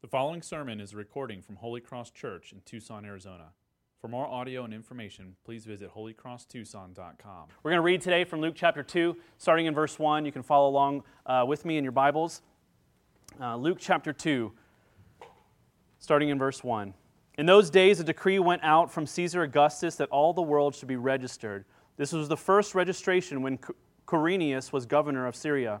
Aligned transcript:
The 0.00 0.06
following 0.06 0.42
sermon 0.42 0.80
is 0.80 0.92
a 0.92 0.96
recording 0.96 1.42
from 1.42 1.56
Holy 1.56 1.80
Cross 1.80 2.12
Church 2.12 2.52
in 2.52 2.60
Tucson, 2.64 3.04
Arizona. 3.04 3.46
For 4.00 4.06
more 4.06 4.28
audio 4.28 4.62
and 4.62 4.72
information, 4.72 5.34
please 5.44 5.64
visit 5.64 5.92
holycrosstucson.com. 5.92 7.48
We're 7.64 7.70
going 7.72 7.78
to 7.78 7.82
read 7.82 8.00
today 8.00 8.22
from 8.22 8.40
Luke 8.40 8.54
chapter 8.56 8.84
2, 8.84 9.16
starting 9.38 9.66
in 9.66 9.74
verse 9.74 9.98
1. 9.98 10.24
You 10.24 10.30
can 10.30 10.44
follow 10.44 10.68
along 10.68 11.02
uh, 11.26 11.44
with 11.48 11.64
me 11.64 11.78
in 11.78 11.84
your 11.84 11.90
Bibles. 11.90 12.42
Uh, 13.40 13.56
Luke 13.56 13.78
chapter 13.80 14.12
2, 14.12 14.52
starting 15.98 16.28
in 16.28 16.38
verse 16.38 16.62
1. 16.62 16.94
In 17.36 17.46
those 17.46 17.68
days, 17.68 17.98
a 17.98 18.04
decree 18.04 18.38
went 18.38 18.62
out 18.62 18.92
from 18.92 19.04
Caesar 19.04 19.42
Augustus 19.42 19.96
that 19.96 20.08
all 20.10 20.32
the 20.32 20.40
world 20.40 20.76
should 20.76 20.86
be 20.86 20.94
registered. 20.94 21.64
This 21.96 22.12
was 22.12 22.28
the 22.28 22.36
first 22.36 22.76
registration 22.76 23.42
when 23.42 23.58
Quirinius 24.06 24.72
was 24.72 24.86
governor 24.86 25.26
of 25.26 25.34
Syria. 25.34 25.80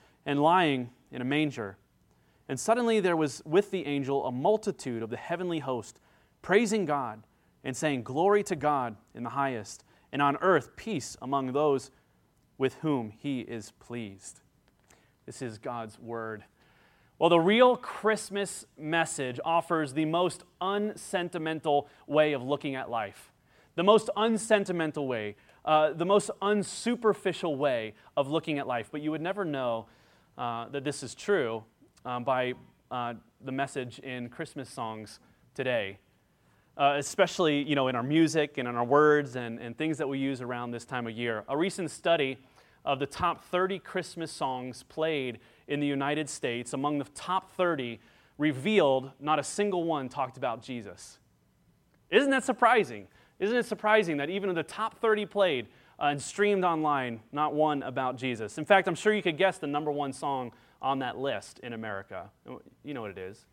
and 0.25 0.41
lying 0.41 0.89
in 1.11 1.21
a 1.21 1.25
manger. 1.25 1.77
And 2.47 2.59
suddenly 2.59 2.99
there 2.99 3.15
was 3.15 3.41
with 3.45 3.71
the 3.71 3.85
angel 3.85 4.25
a 4.25 4.31
multitude 4.31 5.03
of 5.03 5.09
the 5.09 5.17
heavenly 5.17 5.59
host, 5.59 5.99
praising 6.41 6.85
God 6.85 7.23
and 7.63 7.75
saying, 7.75 8.03
Glory 8.03 8.43
to 8.43 8.55
God 8.55 8.95
in 9.15 9.23
the 9.23 9.29
highest, 9.29 9.83
and 10.11 10.21
on 10.21 10.37
earth 10.41 10.75
peace 10.75 11.15
among 11.21 11.53
those 11.53 11.91
with 12.57 12.75
whom 12.75 13.11
he 13.17 13.41
is 13.41 13.71
pleased. 13.79 14.41
This 15.25 15.41
is 15.41 15.57
God's 15.57 15.99
word. 15.99 16.43
Well, 17.17 17.29
the 17.29 17.39
real 17.39 17.75
Christmas 17.77 18.65
message 18.77 19.39
offers 19.45 19.93
the 19.93 20.05
most 20.05 20.43
unsentimental 20.59 21.87
way 22.07 22.33
of 22.33 22.41
looking 22.41 22.75
at 22.75 22.89
life, 22.89 23.31
the 23.75 23.83
most 23.83 24.09
unsentimental 24.17 25.07
way, 25.07 25.35
uh, 25.63 25.93
the 25.93 26.05
most 26.05 26.31
unsuperficial 26.41 27.55
way 27.55 27.93
of 28.17 28.27
looking 28.27 28.57
at 28.57 28.65
life. 28.65 28.89
But 28.91 29.01
you 29.01 29.11
would 29.11 29.21
never 29.21 29.45
know 29.45 29.85
uh, 30.41 30.67
that 30.69 30.83
this 30.83 31.03
is 31.03 31.13
true 31.13 31.63
um, 32.03 32.23
by 32.23 32.51
uh, 32.89 33.13
the 33.45 33.51
message 33.51 33.99
in 33.99 34.27
Christmas 34.27 34.67
songs 34.67 35.19
today, 35.53 35.99
uh, 36.77 36.95
especially 36.97 37.61
you 37.61 37.75
know, 37.75 37.89
in 37.89 37.95
our 37.95 38.01
music 38.01 38.57
and 38.57 38.67
in 38.67 38.75
our 38.75 38.83
words 38.83 39.35
and, 39.35 39.59
and 39.59 39.77
things 39.77 39.99
that 39.99 40.09
we 40.09 40.17
use 40.17 40.41
around 40.41 40.71
this 40.71 40.83
time 40.83 41.05
of 41.05 41.13
year. 41.13 41.43
A 41.47 41.55
recent 41.55 41.91
study 41.91 42.39
of 42.83 42.97
the 42.97 43.05
top 43.05 43.43
30 43.43 43.77
Christmas 43.77 44.31
songs 44.31 44.81
played 44.81 45.37
in 45.67 45.79
the 45.79 45.85
United 45.85 46.27
States, 46.27 46.73
among 46.73 46.97
the 46.97 47.05
top 47.13 47.51
30, 47.51 47.99
revealed 48.39 49.11
not 49.19 49.37
a 49.37 49.43
single 49.43 49.83
one 49.83 50.09
talked 50.09 50.37
about 50.37 50.63
Jesus. 50.63 51.19
Isn't 52.09 52.31
that 52.31 52.43
surprising? 52.43 53.07
Isn't 53.37 53.57
it 53.57 53.67
surprising 53.67 54.17
that 54.17 54.31
even 54.31 54.49
in 54.49 54.55
the 54.55 54.63
top 54.63 54.97
30 54.97 55.27
played, 55.27 55.67
Uh, 56.01 56.07
and 56.07 56.21
streamed 56.21 56.63
online, 56.63 57.19
not 57.31 57.53
one 57.53 57.83
about 57.83 58.17
Jesus. 58.17 58.57
In 58.57 58.65
fact, 58.65 58.87
I'm 58.87 58.95
sure 58.95 59.13
you 59.13 59.21
could 59.21 59.37
guess 59.37 59.59
the 59.59 59.67
number 59.67 59.91
one 59.91 60.13
song 60.13 60.51
on 60.81 60.99
that 60.99 61.19
list 61.19 61.59
in 61.59 61.73
America. 61.73 62.31
You 62.83 62.95
know 62.95 63.01
what 63.01 63.11
it 63.11 63.19
is. 63.19 63.45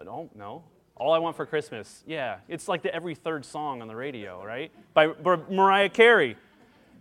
I 0.00 0.04
don't 0.04 0.34
know. 0.34 0.64
All 0.96 1.12
I 1.12 1.18
Want 1.18 1.36
for 1.36 1.44
Christmas. 1.44 2.02
Yeah, 2.06 2.38
it's 2.48 2.68
like 2.68 2.80
the 2.82 2.94
every 2.94 3.14
third 3.14 3.44
song 3.44 3.82
on 3.82 3.88
the 3.88 3.94
radio, 3.94 4.42
right? 4.42 4.72
By, 4.94 5.08
by 5.08 5.36
Mariah 5.50 5.90
Carey. 5.90 6.36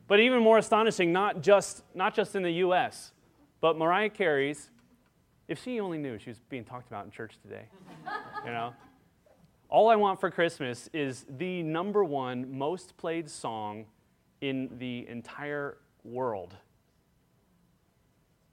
But 0.09 0.19
even 0.19 0.41
more 0.41 0.57
astonishing, 0.57 1.13
not 1.13 1.41
just, 1.41 1.83
not 1.95 2.13
just 2.13 2.35
in 2.35 2.43
the 2.43 2.51
U.S., 2.51 3.13
but 3.61 3.77
Mariah 3.77 4.09
Carey's, 4.09 4.69
if 5.47 5.63
she 5.63 5.79
only 5.79 5.97
knew 5.97 6.17
she 6.19 6.29
was 6.29 6.39
being 6.49 6.65
talked 6.65 6.89
about 6.89 7.05
in 7.05 7.11
church 7.11 7.37
today, 7.41 7.65
you 8.45 8.51
know? 8.51 8.73
All 9.69 9.87
I 9.87 9.95
Want 9.95 10.19
for 10.19 10.31
Christmas 10.31 10.89
is 10.93 11.27
the 11.29 11.61
number 11.61 12.03
one 12.03 12.57
most 12.57 12.97
played 12.97 13.29
song 13.29 13.85
in 14.41 14.67
the 14.79 15.07
entire 15.07 15.77
world. 16.03 16.55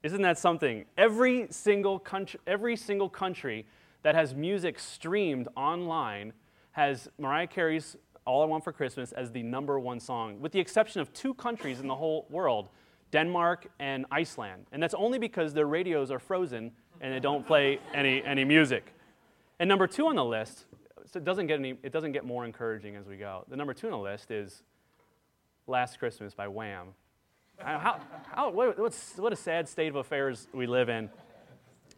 Isn't 0.03 0.21
that 0.21 0.37
something? 0.37 0.85
Every 0.95 1.47
single 1.49 1.97
country, 1.97 2.39
every 2.45 2.75
single 2.75 3.09
country 3.09 3.65
that 4.03 4.13
has 4.13 4.35
music 4.35 4.77
streamed 4.77 5.47
online 5.57 6.33
has 6.73 7.09
Mariah 7.17 7.47
Carey's 7.47 7.97
All 8.27 8.43
I 8.43 8.45
Want 8.45 8.63
for 8.63 8.71
Christmas 8.71 9.11
as 9.11 9.31
the 9.31 9.41
number 9.41 9.79
one 9.79 9.99
song, 9.99 10.39
with 10.39 10.51
the 10.51 10.59
exception 10.59 11.01
of 11.01 11.11
two 11.13 11.33
countries 11.33 11.79
in 11.79 11.87
the 11.87 11.95
whole 11.95 12.27
world 12.29 12.69
Denmark 13.11 13.65
and 13.79 14.05
Iceland. 14.11 14.67
And 14.71 14.83
that's 14.83 14.93
only 14.93 15.17
because 15.17 15.55
their 15.55 15.65
radios 15.65 16.11
are 16.11 16.19
frozen 16.19 16.73
and 17.01 17.11
they 17.11 17.19
don't 17.19 17.47
play 17.47 17.79
any, 17.95 18.21
any 18.23 18.43
music. 18.43 18.93
And 19.59 19.67
number 19.67 19.87
two 19.87 20.05
on 20.05 20.15
the 20.15 20.25
list 20.25 20.65
so 21.11 21.17
it 21.17 21.23
doesn't 21.23 21.47
get 21.47 21.59
any, 21.59 21.77
it 21.83 21.91
doesn't 21.91 22.11
get 22.11 22.25
more 22.25 22.45
encouraging 22.45 22.95
as 22.95 23.07
we 23.07 23.17
go. 23.17 23.45
The 23.49 23.55
number 23.55 23.73
two 23.73 23.87
on 23.87 23.91
the 23.91 23.97
list 23.97 24.31
is 24.31 24.63
Last 25.65 25.99
Christmas 25.99 26.33
by 26.33 26.47
Wham. 26.47 26.87
How, 27.59 27.99
how, 28.31 28.49
what, 28.51 28.77
what 28.77 29.33
a 29.33 29.35
sad 29.35 29.67
state 29.67 29.87
of 29.87 29.95
affairs 29.95 30.47
we 30.53 30.67
live 30.67 30.89
in. 30.89 31.09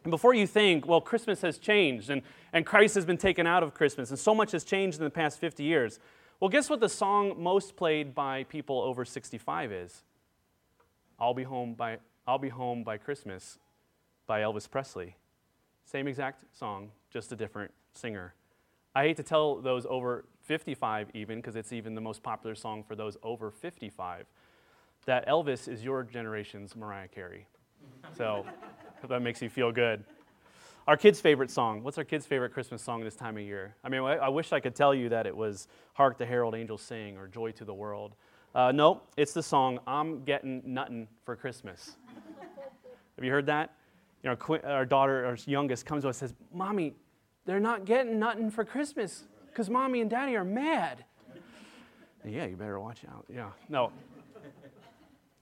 And 0.04 0.10
before 0.10 0.32
you 0.32 0.46
think, 0.46 0.86
well, 0.86 1.00
Christmas 1.00 1.42
has 1.42 1.58
changed 1.58 2.08
and, 2.08 2.22
and 2.52 2.64
Christ 2.64 2.94
has 2.94 3.04
been 3.04 3.18
taken 3.18 3.46
out 3.46 3.62
of 3.62 3.74
Christmas 3.74 4.10
and 4.10 4.18
so 4.18 4.34
much 4.34 4.52
has 4.52 4.64
changed 4.64 4.98
in 4.98 5.04
the 5.04 5.10
past 5.10 5.38
50 5.38 5.62
years, 5.62 5.98
well, 6.38 6.48
guess 6.48 6.70
what 6.70 6.80
the 6.80 6.88
song 6.88 7.34
most 7.36 7.76
played 7.76 8.14
by 8.14 8.44
people 8.44 8.80
over 8.80 9.04
65 9.04 9.72
is? 9.72 10.04
I'll 11.18 11.34
be 11.34 11.42
home 11.42 11.74
by, 11.74 11.98
I'll 12.26 12.38
be 12.38 12.48
home 12.48 12.82
by 12.82 12.96
Christmas 12.96 13.58
by 14.26 14.40
Elvis 14.40 14.70
Presley. 14.70 15.16
Same 15.84 16.08
exact 16.08 16.44
song, 16.56 16.92
just 17.10 17.30
a 17.32 17.36
different 17.36 17.72
singer. 17.92 18.32
I 18.94 19.04
hate 19.04 19.16
to 19.18 19.22
tell 19.22 19.56
those 19.56 19.86
over 19.88 20.24
55 20.42 21.10
even, 21.14 21.38
because 21.38 21.54
it's 21.54 21.72
even 21.72 21.94
the 21.94 22.00
most 22.00 22.22
popular 22.22 22.54
song 22.54 22.82
for 22.82 22.96
those 22.96 23.16
over 23.22 23.50
55, 23.50 24.26
that 25.06 25.26
Elvis 25.28 25.68
is 25.68 25.84
your 25.84 26.02
generation's 26.02 26.74
Mariah 26.74 27.08
Carey. 27.08 27.46
So 28.16 28.44
hope 29.00 29.10
that 29.10 29.22
makes 29.22 29.40
you 29.40 29.48
feel 29.48 29.70
good. 29.70 30.04
Our 30.88 30.96
kids' 30.96 31.20
favorite 31.20 31.52
song. 31.52 31.84
What's 31.84 31.98
our 31.98 32.04
kids' 32.04 32.26
favorite 32.26 32.52
Christmas 32.52 32.82
song 32.82 33.04
this 33.04 33.14
time 33.14 33.36
of 33.36 33.44
year? 33.44 33.76
I 33.84 33.88
mean, 33.88 34.00
I, 34.02 34.28
wish 34.28 34.52
I 34.52 34.58
could 34.58 34.74
tell 34.74 34.92
you 34.92 35.08
that 35.10 35.24
it 35.24 35.36
was 35.36 35.68
Hark 35.92 36.18
the 36.18 36.26
Herald 36.26 36.56
Angels 36.56 36.82
Sing 36.82 37.16
or 37.16 37.28
Joy 37.28 37.52
to 37.52 37.64
the 37.64 37.74
World. 37.74 38.16
Uh, 38.56 38.72
no, 38.72 39.02
it's 39.16 39.32
the 39.32 39.42
song 39.42 39.78
I'm 39.86 40.24
Getting 40.24 40.62
Nuttin' 40.66 41.06
for 41.24 41.36
Christmas. 41.36 41.96
Have 43.14 43.24
you 43.24 43.30
heard 43.30 43.46
that? 43.46 43.74
You 44.24 44.30
know, 44.30 44.58
our 44.64 44.84
daughter, 44.84 45.26
our 45.26 45.36
youngest, 45.46 45.86
comes 45.86 46.02
to 46.02 46.08
us 46.08 46.20
and 46.22 46.30
says, 46.30 46.36
Mommy, 46.52 46.94
they're 47.50 47.58
not 47.58 47.84
getting 47.84 48.20
nothing 48.20 48.48
for 48.48 48.64
Christmas 48.64 49.24
because 49.48 49.68
mommy 49.68 50.00
and 50.00 50.08
daddy 50.08 50.36
are 50.36 50.44
mad. 50.44 51.04
yeah, 52.24 52.46
you 52.46 52.54
better 52.54 52.78
watch 52.78 53.00
out. 53.10 53.24
Yeah. 53.28 53.50
No. 53.68 53.90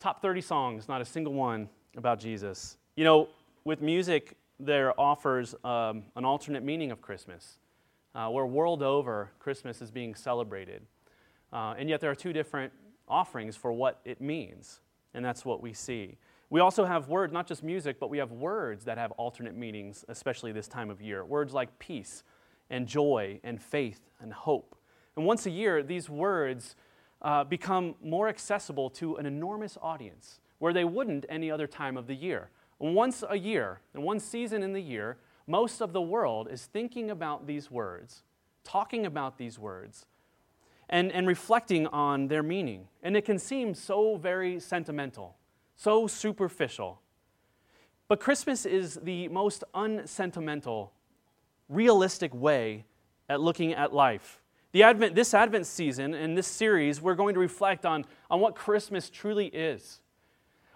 Top 0.01 0.23
30 0.23 0.41
songs, 0.41 0.89
not 0.89 1.03
a 1.03 1.05
single 1.05 1.35
one 1.35 1.69
about 1.99 2.19
Jesus. 2.19 2.79
You 2.97 3.05
know, 3.05 3.29
with 3.65 3.83
music, 3.83 4.39
there 4.59 4.99
offers 4.99 5.55
um, 5.65 6.05
an 6.17 6.25
alternate 6.25 6.63
meaning 6.65 6.93
of 6.93 7.03
Christmas. 7.03 7.59
Uh, 8.15 8.29
where 8.31 8.47
world 8.47 8.83
over, 8.83 9.31
Christmas 9.39 9.83
is 9.83 9.91
being 9.91 10.15
celebrated. 10.15 10.81
Uh, 11.53 11.75
and 11.77 11.91
yet 11.91 12.01
there 12.01 12.11
are 12.11 12.15
two 12.15 12.33
different 12.33 12.73
offerings 13.07 13.55
for 13.55 13.71
what 13.71 14.01
it 14.07 14.19
means. 14.19 14.81
And 15.13 15.23
that's 15.23 15.45
what 15.45 15.61
we 15.61 15.75
see. 15.75 16.17
We 16.51 16.61
also 16.61 16.85
have 16.85 17.09
words, 17.09 17.33
not 17.33 17.47
just 17.47 17.63
music, 17.63 18.01
but 18.01 18.09
we 18.09 18.19
have 18.19 18.33
words 18.33 18.85
that 18.85 18.97
have 18.97 19.11
alternate 19.13 19.55
meanings, 19.55 20.05
especially 20.09 20.53
this 20.53 20.67
time 20.67 20.89
of 20.89 21.03
year. 21.03 21.25
Words 21.25 21.53
like 21.53 21.79
peace 21.79 22.23
and 22.71 22.87
joy 22.87 23.41
and 23.45 23.61
faith 23.61 24.01
and 24.21 24.33
hope. 24.33 24.75
And 25.17 25.27
once 25.27 25.47
a 25.47 25.51
year, 25.51 25.83
these 25.83 26.09
words 26.09 26.75
uh, 27.21 27.45
become 27.45 27.97
more 28.03 28.29
accessible 28.29 28.89
to 28.91 29.17
an 29.17 29.27
enormous 29.27 29.77
audience 29.83 30.41
where 30.59 30.73
they 30.73 30.85
wouldn't 30.85 31.27
any 31.29 31.51
other 31.51 31.67
time 31.67 31.97
of 31.97 32.07
the 32.07 32.15
year. 32.15 32.51
Once 32.79 33.25
a 33.29 33.37
year, 33.37 33.81
and 33.93 34.03
one 34.03 34.21
season 34.21 34.63
in 34.63 34.73
the 34.73 34.81
year, 34.81 35.19
most 35.47 35.81
of 35.81 35.93
the 35.93 36.01
world 36.01 36.49
is 36.51 36.67
thinking 36.67 37.11
about 37.11 37.47
these 37.47 37.71
words, 37.71 38.23
talking 38.65 39.05
about 39.07 39.39
these 39.39 39.59
words, 39.59 40.07
and, 40.89 41.11
and 41.13 41.27
reflecting 41.27 41.87
on 41.89 42.29
their 42.29 42.43
meaning. 42.43 42.89
And 43.03 43.17
it 43.17 43.25
can 43.25 43.39
seem 43.39 43.75
so 43.75 44.17
very 44.17 44.61
sentimental, 44.61 45.37
so 45.79 46.09
superficial. 46.09 47.01
But 48.09 48.21
Christmas 48.21 48.67
is 48.67 48.99
the 49.03 49.29
most 49.29 49.65
unsentimental, 49.75 50.93
realistic 51.69 52.35
way 52.35 52.85
at 53.29 53.41
looking 53.41 53.73
at 53.73 53.95
life. 53.95 54.43
The 54.73 54.83
Advent, 54.83 55.15
this 55.15 55.33
Advent 55.33 55.67
season, 55.67 56.15
in 56.15 56.35
this 56.35 56.47
series, 56.47 57.01
we're 57.01 57.15
going 57.15 57.35
to 57.35 57.41
reflect 57.41 57.87
on, 57.87 58.05
on 58.29 58.41
what 58.41 58.55
Christmas 58.55 59.09
truly 59.09 59.47
is. 59.47 60.01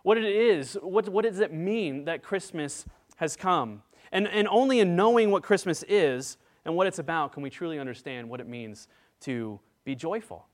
What 0.02 0.18
it 0.18 0.24
is, 0.24 0.78
what, 0.80 1.08
what 1.08 1.24
does 1.24 1.40
it 1.40 1.52
mean 1.52 2.04
that 2.04 2.22
Christmas 2.22 2.84
has 3.16 3.36
come? 3.36 3.82
And, 4.12 4.28
and 4.28 4.46
only 4.48 4.80
in 4.80 4.94
knowing 4.94 5.30
what 5.30 5.42
Christmas 5.42 5.82
is 5.88 6.36
and 6.64 6.76
what 6.76 6.86
it's 6.86 6.98
about 6.98 7.32
can 7.32 7.42
we 7.42 7.50
truly 7.50 7.78
understand 7.78 8.28
what 8.28 8.40
it 8.40 8.48
means 8.48 8.88
to 9.20 9.58
be 9.84 9.94
joyful, 9.94 10.46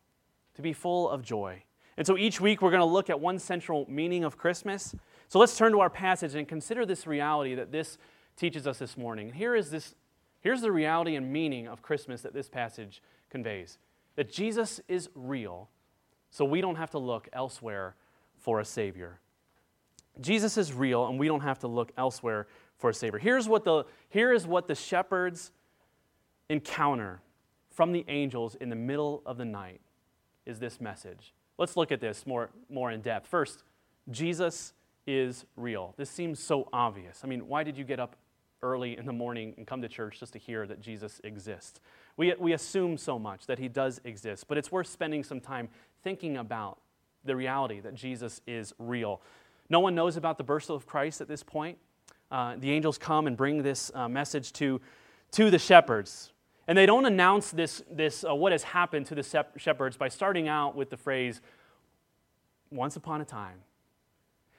to 0.54 0.62
be 0.62 0.72
full 0.72 1.08
of 1.10 1.22
joy. 1.22 1.62
And 1.98 2.06
so 2.06 2.16
each 2.16 2.40
week 2.40 2.62
we're 2.62 2.70
going 2.70 2.78
to 2.78 2.84
look 2.84 3.10
at 3.10 3.18
one 3.18 3.40
central 3.40 3.84
meaning 3.88 4.22
of 4.22 4.38
Christmas. 4.38 4.94
So 5.26 5.40
let's 5.40 5.58
turn 5.58 5.72
to 5.72 5.80
our 5.80 5.90
passage 5.90 6.36
and 6.36 6.46
consider 6.46 6.86
this 6.86 7.08
reality 7.08 7.56
that 7.56 7.72
this 7.72 7.98
teaches 8.36 8.68
us 8.68 8.78
this 8.78 8.96
morning. 8.96 9.32
Here 9.32 9.56
is 9.56 9.68
this 9.72 9.96
here's 10.40 10.60
the 10.60 10.70
reality 10.70 11.16
and 11.16 11.32
meaning 11.32 11.66
of 11.66 11.82
Christmas 11.82 12.22
that 12.22 12.32
this 12.32 12.48
passage 12.48 13.02
conveys. 13.30 13.78
That 14.14 14.30
Jesus 14.30 14.80
is 14.86 15.08
real, 15.16 15.70
so 16.30 16.44
we 16.44 16.60
don't 16.60 16.76
have 16.76 16.90
to 16.90 16.98
look 16.98 17.28
elsewhere 17.32 17.96
for 18.36 18.60
a 18.60 18.64
savior. 18.64 19.18
Jesus 20.20 20.56
is 20.56 20.72
real 20.72 21.08
and 21.08 21.18
we 21.18 21.26
don't 21.26 21.40
have 21.40 21.58
to 21.60 21.68
look 21.68 21.90
elsewhere 21.96 22.46
for 22.76 22.90
a 22.90 22.94
savior. 22.94 23.18
Here's 23.18 23.48
what 23.48 23.64
the 23.64 23.84
here 24.08 24.32
is 24.32 24.46
what 24.46 24.68
the 24.68 24.76
shepherds 24.76 25.50
encounter 26.48 27.22
from 27.72 27.90
the 27.90 28.04
angels 28.06 28.54
in 28.54 28.68
the 28.68 28.76
middle 28.76 29.20
of 29.26 29.36
the 29.36 29.44
night 29.44 29.80
is 30.46 30.60
this 30.60 30.80
message. 30.80 31.34
Let's 31.58 31.76
look 31.76 31.92
at 31.92 32.00
this 32.00 32.26
more, 32.26 32.50
more 32.70 32.90
in 32.90 33.00
depth. 33.00 33.26
First, 33.26 33.64
Jesus 34.10 34.72
is 35.06 35.44
real. 35.56 35.94
This 35.96 36.10
seems 36.10 36.38
so 36.38 36.68
obvious. 36.72 37.20
I 37.24 37.26
mean, 37.26 37.48
why 37.48 37.64
did 37.64 37.76
you 37.76 37.84
get 37.84 37.98
up 37.98 38.16
early 38.62 38.96
in 38.96 39.06
the 39.06 39.12
morning 39.12 39.54
and 39.56 39.66
come 39.66 39.82
to 39.82 39.88
church 39.88 40.20
just 40.20 40.32
to 40.34 40.38
hear 40.38 40.66
that 40.66 40.80
Jesus 40.80 41.20
exists? 41.24 41.80
We, 42.16 42.34
we 42.38 42.52
assume 42.52 42.96
so 42.96 43.18
much 43.18 43.46
that 43.46 43.58
he 43.58 43.68
does 43.68 44.00
exist, 44.04 44.46
but 44.48 44.58
it's 44.58 44.70
worth 44.70 44.86
spending 44.86 45.24
some 45.24 45.40
time 45.40 45.68
thinking 46.02 46.36
about 46.36 46.78
the 47.24 47.34
reality 47.34 47.80
that 47.80 47.94
Jesus 47.94 48.40
is 48.46 48.72
real. 48.78 49.20
No 49.68 49.80
one 49.80 49.94
knows 49.94 50.16
about 50.16 50.38
the 50.38 50.44
birth 50.44 50.70
of 50.70 50.86
Christ 50.86 51.20
at 51.20 51.28
this 51.28 51.42
point. 51.42 51.78
Uh, 52.30 52.56
the 52.58 52.70
angels 52.70 52.98
come 52.98 53.26
and 53.26 53.36
bring 53.36 53.62
this 53.62 53.90
uh, 53.94 54.08
message 54.08 54.52
to, 54.54 54.80
to 55.32 55.50
the 55.50 55.58
shepherds. 55.58 56.32
And 56.68 56.76
they 56.76 56.84
don't 56.86 57.06
announce 57.06 57.50
this, 57.50 57.82
this 57.90 58.24
uh, 58.24 58.34
what 58.34 58.52
has 58.52 58.62
happened 58.62 59.06
to 59.06 59.14
the 59.14 59.46
shepherds 59.56 59.96
by 59.96 60.08
starting 60.08 60.48
out 60.48 60.76
with 60.76 60.90
the 60.90 60.98
phrase, 60.98 61.40
once 62.70 62.94
upon 62.94 63.22
a 63.22 63.24
time. 63.24 63.56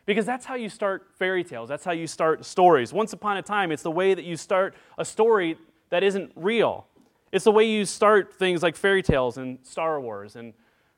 Because 0.08 0.26
that's 0.26 0.44
how 0.44 0.56
you 0.56 0.70
start 0.70 1.08
fairy 1.20 1.44
tales, 1.44 1.70
that's 1.70 1.86
how 1.86 1.92
you 1.92 2.08
start 2.08 2.44
stories. 2.44 2.92
Once 2.92 3.14
upon 3.14 3.38
a 3.38 3.44
time, 3.44 3.72
it's 3.72 3.84
the 3.84 3.92
way 3.92 4.16
that 4.16 4.26
you 4.26 4.36
start 4.36 4.74
a 4.98 5.06
story 5.06 5.56
that 5.92 6.02
isn't 6.04 6.32
real. 6.36 6.88
It's 7.32 7.46
the 7.46 7.52
way 7.52 7.66
you 7.66 7.86
start 7.86 8.34
things 8.34 8.64
like 8.64 8.76
fairy 8.76 9.04
tales 9.04 9.38
and 9.38 9.60
Star 9.62 10.02
Wars 10.02 10.36
and, 10.36 10.56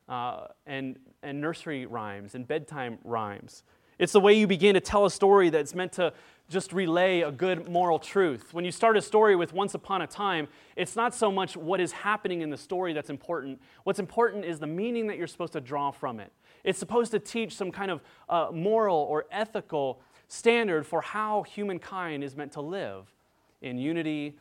uh, 0.08 0.48
and, 0.66 0.98
and 1.24 1.42
nursery 1.42 1.86
rhymes 1.86 2.36
and 2.36 2.48
bedtime 2.48 3.00
rhymes. 3.04 3.64
It's 4.00 4.14
the 4.14 4.22
way 4.22 4.34
you 4.34 4.48
begin 4.48 4.76
to 4.76 4.80
tell 4.80 5.06
a 5.06 5.12
story 5.12 5.50
that's 5.50 5.76
meant 5.76 5.92
to 5.94 6.14
just 6.52 6.74
relay 6.74 7.22
a 7.22 7.32
good 7.32 7.70
moral 7.70 7.98
truth. 7.98 8.54
When 8.54 8.66
you 8.66 8.72
start 8.72 8.98
a 8.98 9.02
story 9.02 9.36
with 9.36 9.54
once 9.54 9.74
upon 9.74 10.02
a 10.02 10.08
time, 10.08 10.48
it's 10.76 10.96
not 10.96 11.16
so 11.16 11.32
much 11.32 11.56
what 11.56 11.80
is 11.80 11.92
happening 11.94 12.42
in 12.42 12.50
the 12.50 12.58
story 12.58 12.94
that's 12.94 13.10
important. 13.10 13.62
What's 13.86 14.00
important 14.00 14.44
is 14.44 14.60
the 14.60 14.68
meaning 14.68 15.08
that 15.08 15.18
you're 15.18 15.28
supposed 15.28 15.54
to 15.54 15.62
draw 15.62 15.92
from 15.92 16.20
it. 16.20 16.32
It's 16.64 16.78
supposed 16.78 17.12
to 17.12 17.20
teach 17.20 17.56
some 17.56 17.72
kind 17.72 17.90
of 17.90 18.02
uh, 18.30 18.50
moral 18.54 18.98
or 18.98 19.26
ethical 19.32 20.02
standard 20.28 20.86
for 20.86 21.02
how 21.02 21.44
humankind 21.44 22.24
is 22.24 22.36
meant 22.36 22.52
to 22.52 22.62
live 22.62 23.14
in 23.62 23.78
unity 23.78 24.38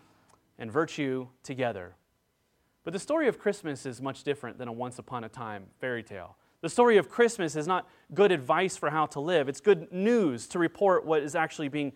and 0.59 0.71
virtue 0.71 1.29
together. 1.43 1.95
But 2.83 2.93
the 2.93 2.99
story 2.99 3.29
of 3.29 3.39
Christmas 3.39 3.87
is 3.87 4.01
much 4.01 4.25
different 4.25 4.59
than 4.59 4.69
a 4.69 4.73
once 4.73 4.99
upon 4.99 5.25
a 5.25 5.29
time 5.29 5.67
fairy 5.79 6.03
tale. 6.03 6.37
The 6.63 6.69
story 6.69 6.99
of 6.99 7.09
Christmas 7.09 7.57
is 7.57 7.67
not 7.67 7.89
good 8.13 8.33
advice 8.33 8.77
for 8.77 8.91
how 8.91 9.07
to 9.07 9.21
live. 9.21 9.49
It's 9.49 9.61
good 9.61 9.91
news 9.93 10.47
to 10.49 10.59
report 10.59 11.07
what 11.07 11.23
is 11.23 11.35
actually 11.35 11.69
being 11.69 11.93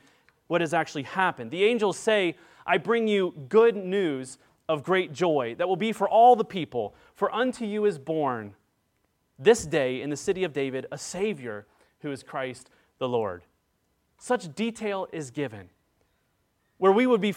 what 0.47 0.61
has 0.61 0.75
actually 0.75 1.05
happened. 1.05 1.51
The 1.51 1.65
angels 1.65 1.99
say, 1.99 2.37
"I 2.67 2.77
bring 2.77 3.09
you 3.09 3.33
good 3.49 3.77
news 3.77 4.39
of 4.69 4.83
great 4.83 5.13
joy 5.13 5.55
that 5.57 5.69
will 5.69 5.77
be 5.77 5.93
for 5.93 6.09
all 6.09 6.37
the 6.37 6.45
people, 6.45 6.95
for 7.15 7.35
unto 7.35 7.65
you 7.65 7.87
is 7.87 7.99
born 7.99 8.55
this 9.39 9.65
day 9.65 10.03
in 10.03 10.11
the 10.11 10.17
city 10.17 10.45
of 10.45 10.53
David 10.53 10.87
a 10.93 10.99
savior 10.99 11.67
who 12.01 12.11
is 12.11 12.23
Christ 12.23 12.71
the 12.99 13.09
Lord." 13.09 13.45
Such 14.19 14.55
detail 14.55 15.09
is 15.13 15.31
given. 15.31 15.71
Where 16.77 16.93
we 16.93 17.07
would 17.07 17.21
be 17.21 17.35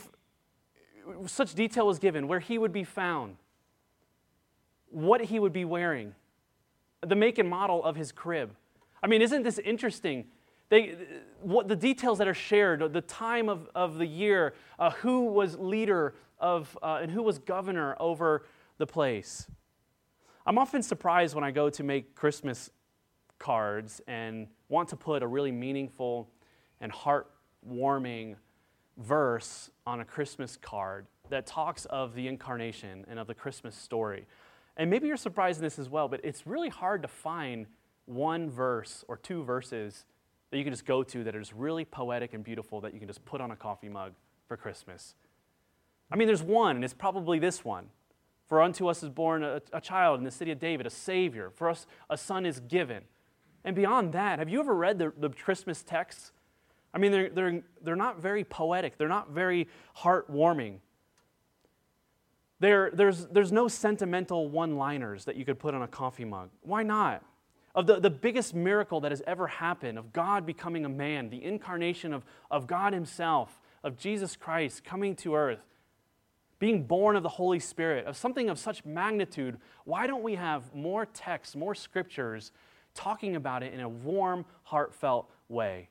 such 1.26 1.56
detail 1.56 1.88
was 1.88 2.00
given 2.00 2.28
where 2.28 2.42
he 2.42 2.58
would 2.58 2.74
be 2.74 2.84
found, 2.84 3.38
what 4.90 5.22
he 5.22 5.40
would 5.40 5.54
be 5.54 5.64
wearing, 5.64 6.16
the 7.06 7.16
make 7.16 7.38
and 7.38 7.50
model 7.50 7.84
of 7.84 7.96
his 7.96 8.12
crib. 8.12 8.56
I 9.02 9.08
mean, 9.08 9.22
isn't 9.22 9.44
this 9.44 9.60
interesting? 9.60 10.26
They, 10.70 10.96
what 11.42 11.68
the 11.68 11.76
details 11.76 12.18
that 12.18 12.28
are 12.28 12.34
shared, 12.34 12.92
the 12.92 13.02
time 13.02 13.48
of, 13.48 13.70
of 13.74 13.98
the 13.98 14.06
year, 14.06 14.54
uh, 14.80 14.92
who 14.92 15.26
was 15.26 15.58
leader 15.58 16.16
of, 16.40 16.78
uh, 16.82 17.00
and 17.02 17.12
who 17.12 17.24
was 17.24 17.40
governor 17.40 17.96
over 18.00 18.46
the 18.78 18.88
place. 18.88 19.48
I'm 20.46 20.58
often 20.58 20.82
surprised 20.82 21.36
when 21.36 21.44
I 21.44 21.52
go 21.52 21.70
to 21.70 21.84
make 21.84 22.16
Christmas 22.16 22.70
cards 23.40 24.02
and 24.08 24.48
want 24.70 24.90
to 24.90 24.96
put 24.96 25.24
a 25.24 25.28
really 25.28 25.52
meaningful 25.52 26.30
and 26.82 26.92
heartwarming 26.92 28.36
verse 28.98 29.70
on 29.86 30.00
a 30.00 30.06
Christmas 30.06 30.58
card 30.58 31.06
that 31.30 31.46
talks 31.46 31.86
of 31.86 32.16
the 32.16 32.28
incarnation 32.28 33.06
and 33.08 33.20
of 33.20 33.28
the 33.28 33.34
Christmas 33.34 33.76
story. 33.76 34.26
And 34.78 34.90
maybe 34.90 35.08
you're 35.08 35.18
surprised 35.18 35.60
in 35.60 35.64
this 35.64 35.80
as 35.80 35.90
well, 35.90 36.08
but 36.08 36.22
it's 36.24 36.46
really 36.48 36.70
hard 36.70 37.02
to 37.02 37.08
find 37.08 37.66
one 38.06 38.50
verse 38.50 39.04
or 39.08 39.18
two 39.18 39.44
verses 39.44 40.06
that 40.52 40.58
you 40.58 40.64
can 40.64 40.72
just 40.72 40.86
go 40.86 41.04
to 41.04 41.24
that 41.24 41.36
is 41.36 41.52
really 41.52 41.84
poetic 41.84 42.34
and 42.34 42.44
beautiful 42.44 42.80
that 42.82 42.94
you 42.94 43.00
can 43.00 43.08
just 43.08 43.26
put 43.26 43.42
on 43.42 43.52
a 43.52 43.56
coffee 43.56 43.90
mug 43.90 44.14
for 44.48 44.56
Christmas. 44.56 45.16
I 46.12 46.16
mean, 46.16 46.28
there's 46.28 46.44
one, 46.44 46.78
and 46.78 46.86
it's 46.86 46.94
probably 46.94 47.40
this 47.40 47.66
one. 47.66 47.88
For 48.48 48.62
unto 48.62 48.88
us 48.88 49.04
is 49.04 49.10
born 49.10 49.44
a, 49.44 49.62
a, 49.74 49.82
child 49.82 50.20
in 50.20 50.24
the 50.24 50.32
city 50.32 50.52
of 50.52 50.60
David, 50.60 50.88
a 50.88 50.90
Savior. 50.90 51.52
For 51.54 51.70
us, 51.70 51.86
a 52.10 52.18
Son 52.18 52.46
is 52.46 52.62
given. 52.62 53.04
And 53.66 53.76
beyond 53.76 54.14
that, 54.14 54.40
have 54.40 54.48
you 54.48 54.62
ever 54.62 54.74
read 54.74 55.00
the, 55.00 55.12
the 55.18 55.30
Christmas 55.30 55.84
texts? 55.84 56.32
I 56.94 56.98
mean, 56.98 57.12
they're, 57.12 57.30
they're, 57.30 57.62
they're 57.82 57.96
not 57.98 58.22
very 58.22 58.46
poetic, 58.46 58.98
they're 58.98 59.10
not 59.10 59.32
very 59.32 59.68
heartwarming. 59.98 60.78
There, 62.60 62.90
there's, 62.92 63.28
there's 63.28 63.52
no 63.52 63.68
sentimental 63.68 64.50
one 64.50 64.78
liners 64.78 65.26
that 65.26 65.36
you 65.36 65.46
could 65.46 65.60
put 65.60 65.76
on 65.76 65.84
a 65.84 65.88
coffee 65.88 66.26
mug. 66.26 66.50
Why 66.62 66.84
not? 66.84 67.24
Of 67.76 67.86
the, 67.86 68.00
the 68.00 68.10
biggest 68.10 68.56
miracle 68.56 69.02
that 69.02 69.12
has 69.12 69.22
ever 69.28 69.46
happened, 69.46 70.00
of 70.00 70.12
God 70.12 70.46
becoming 70.46 70.84
a 70.84 70.90
man, 70.90 71.30
the 71.30 71.44
incarnation 71.44 72.14
of, 72.14 72.26
of 72.50 72.66
God 72.66 72.94
Himself, 72.94 73.62
of 73.84 73.98
Jesus 73.98 74.36
Christ 74.36 74.84
coming 74.84 75.16
to 75.18 75.36
earth, 75.36 75.60
being 76.60 76.84
born 76.84 77.16
of 77.16 77.22
the 77.22 77.30
Holy 77.30 77.60
Spirit, 77.60 78.06
of 78.08 78.18
something 78.18 78.50
of 78.50 78.58
such 78.58 78.84
magnitude, 78.84 79.58
why 79.84 80.08
don't 80.08 80.24
we 80.24 80.34
have 80.34 80.74
more 80.74 81.06
texts, 81.06 81.56
more 81.56 81.76
scriptures 81.76 82.52
talking 82.96 83.36
about 83.36 83.62
it 83.62 83.74
in 83.74 83.80
a 83.82 83.90
warm, 83.90 84.44
heartfelt 84.64 85.30
way? 85.48 85.90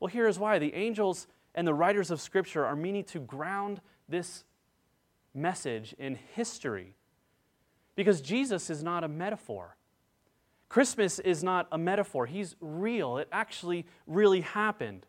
Well, 0.00 0.08
here 0.08 0.26
is 0.26 0.38
why. 0.38 0.58
The 0.58 0.74
angels 0.74 1.26
and 1.54 1.66
the 1.66 1.74
writers 1.74 2.10
of 2.10 2.20
Scripture 2.20 2.64
are 2.64 2.76
meaning 2.76 3.04
to 3.04 3.20
ground 3.20 3.80
this 4.08 4.44
message 5.36 5.94
in 5.98 6.18
history. 6.34 6.94
Because 7.94 8.20
Jesus 8.20 8.70
is 8.70 8.82
not 8.82 9.04
a 9.04 9.08
metaphor. 9.08 9.76
Christmas 10.68 11.18
is 11.18 11.44
not 11.44 11.68
a 11.70 11.78
metaphor, 11.78 12.26
He's 12.26 12.56
real. 12.60 13.18
It 13.18 13.28
actually 13.30 13.86
really 14.06 14.40
happened. 14.40 15.06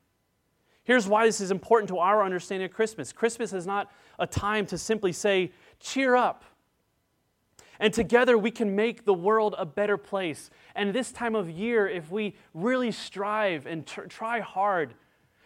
Here's 0.83 1.07
why 1.07 1.25
this 1.25 1.41
is 1.41 1.51
important 1.51 1.89
to 1.89 1.97
our 1.97 2.23
understanding 2.23 2.65
of 2.65 2.73
Christmas 2.73 3.11
Christmas 3.11 3.53
is 3.53 3.67
not 3.67 3.91
a 4.19 4.27
time 4.27 4.65
to 4.67 4.77
simply 4.77 5.11
say, 5.11 5.51
cheer 5.79 6.15
up. 6.15 6.43
And 7.79 7.93
together 7.93 8.37
we 8.37 8.51
can 8.51 8.75
make 8.75 9.05
the 9.05 9.13
world 9.13 9.53
a 9.57 9.65
better 9.65 9.97
place. 9.97 10.49
And 10.75 10.93
this 10.93 11.11
time 11.11 11.35
of 11.35 11.49
year, 11.49 11.87
if 11.87 12.09
we 12.09 12.35
really 12.53 12.91
strive 12.91 13.67
and 13.67 13.85
try 13.85 14.39
hard 14.39 14.93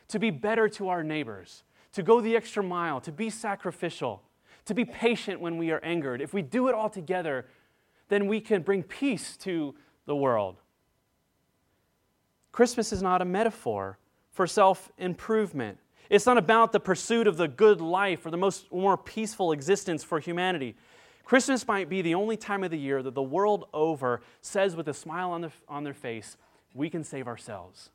to 0.10 0.20
be 0.20 0.30
better 0.30 0.70
to 0.70 0.90
our 0.90 1.04
neighbors, 1.04 1.64
to 1.94 2.04
go 2.04 2.22
the 2.22 2.36
extra 2.36 2.64
mile, 2.64 3.02
to 3.02 3.12
be 3.12 3.30
sacrificial, 3.30 4.22
to 4.66 4.74
be 4.74 4.86
patient 4.86 5.40
when 5.40 5.58
we 5.58 5.72
are 5.72 5.80
angered. 5.80 6.22
If 6.22 6.34
we 6.34 6.42
do 6.42 6.68
it 6.68 6.76
all 6.76 6.90
together, 6.90 7.48
then 8.10 8.28
we 8.28 8.42
can 8.42 8.62
bring 8.62 8.84
peace 8.84 9.38
to 9.38 9.76
the 10.06 10.16
world. 10.16 10.58
Christmas 12.52 12.92
is 12.92 13.02
not 13.02 13.22
a 13.22 13.26
metaphor 13.26 13.98
for 14.32 14.48
self 14.48 14.92
improvement. 14.98 15.78
It's 16.10 16.26
not 16.26 16.38
about 16.38 16.74
the 16.74 16.80
pursuit 16.80 17.26
of 17.26 17.38
the 17.38 17.48
good 17.48 17.80
life 17.80 18.26
or 18.26 18.32
the 18.32 18.38
most 18.38 18.72
more 18.72 18.98
peaceful 18.98 19.54
existence 19.54 20.04
for 20.04 20.20
humanity. 20.20 20.76
Christmas 21.24 21.66
might 21.66 21.88
be 21.88 22.02
the 22.02 22.16
only 22.16 22.36
time 22.36 22.64
of 22.64 22.72
the 22.72 22.78
year 22.78 23.02
that 23.02 23.14
the 23.14 23.22
world 23.22 23.66
over 23.74 24.22
says 24.42 24.76
with 24.76 24.90
a 24.90 24.94
smile 24.94 25.32
on, 25.32 25.42
the, 25.42 25.52
on 25.70 25.86
their 25.86 25.94
face, 25.94 26.36
we 26.74 26.90
can 26.90 27.06
save 27.06 27.28
ourselves. 27.28 27.90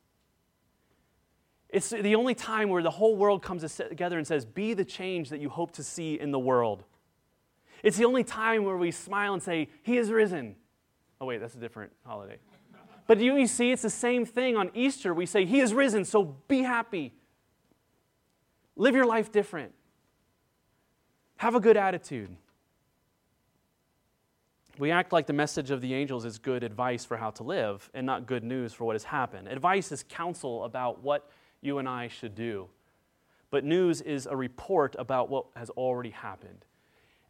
It's 1.77 1.91
the 1.91 2.15
only 2.15 2.33
time 2.33 2.69
where 2.69 2.81
the 2.81 2.89
whole 2.89 3.15
world 3.15 3.43
comes 3.43 3.61
together 3.75 4.17
and 4.17 4.25
says, 4.25 4.45
Be 4.45 4.73
the 4.73 4.83
change 4.83 5.29
that 5.29 5.39
you 5.39 5.47
hope 5.47 5.73
to 5.73 5.83
see 5.83 6.19
in 6.19 6.31
the 6.31 6.39
world. 6.39 6.83
It's 7.83 7.97
the 7.97 8.05
only 8.05 8.23
time 8.23 8.63
where 8.63 8.77
we 8.77 8.89
smile 8.89 9.35
and 9.35 9.43
say, 9.43 9.69
He 9.83 9.97
is 9.97 10.09
risen. 10.09 10.55
Oh, 11.21 11.27
wait, 11.27 11.39
that's 11.39 11.53
a 11.53 11.59
different 11.59 11.91
holiday. 12.03 12.37
But 13.05 13.19
you, 13.19 13.37
you 13.37 13.45
see, 13.45 13.71
it's 13.71 13.83
the 13.83 13.91
same 13.91 14.25
thing 14.25 14.57
on 14.57 14.71
Easter. 14.73 15.13
We 15.13 15.27
say, 15.27 15.45
He 15.45 15.59
is 15.59 15.71
risen, 15.71 16.03
so 16.03 16.35
be 16.47 16.63
happy. 16.63 17.13
Live 18.75 18.95
your 18.95 19.05
life 19.05 19.31
different. 19.31 19.71
Have 21.35 21.53
a 21.53 21.59
good 21.59 21.77
attitude. 21.77 22.35
We 24.79 24.89
act 24.89 25.13
like 25.13 25.27
the 25.27 25.33
message 25.33 25.69
of 25.69 25.81
the 25.81 25.93
angels 25.93 26.25
is 26.25 26.39
good 26.39 26.63
advice 26.63 27.05
for 27.05 27.17
how 27.17 27.29
to 27.31 27.43
live 27.43 27.87
and 27.93 28.03
not 28.03 28.25
good 28.25 28.43
news 28.43 28.73
for 28.73 28.85
what 28.85 28.95
has 28.95 29.03
happened. 29.03 29.47
Advice 29.47 29.91
is 29.91 30.03
counsel 30.09 30.63
about 30.63 31.03
what 31.03 31.29
you 31.61 31.77
and 31.77 31.87
I 31.87 32.07
should 32.07 32.35
do. 32.35 32.69
But 33.49 33.63
news 33.63 34.01
is 34.01 34.25
a 34.25 34.35
report 34.35 34.95
about 34.99 35.29
what 35.29 35.45
has 35.55 35.69
already 35.71 36.09
happened. 36.09 36.65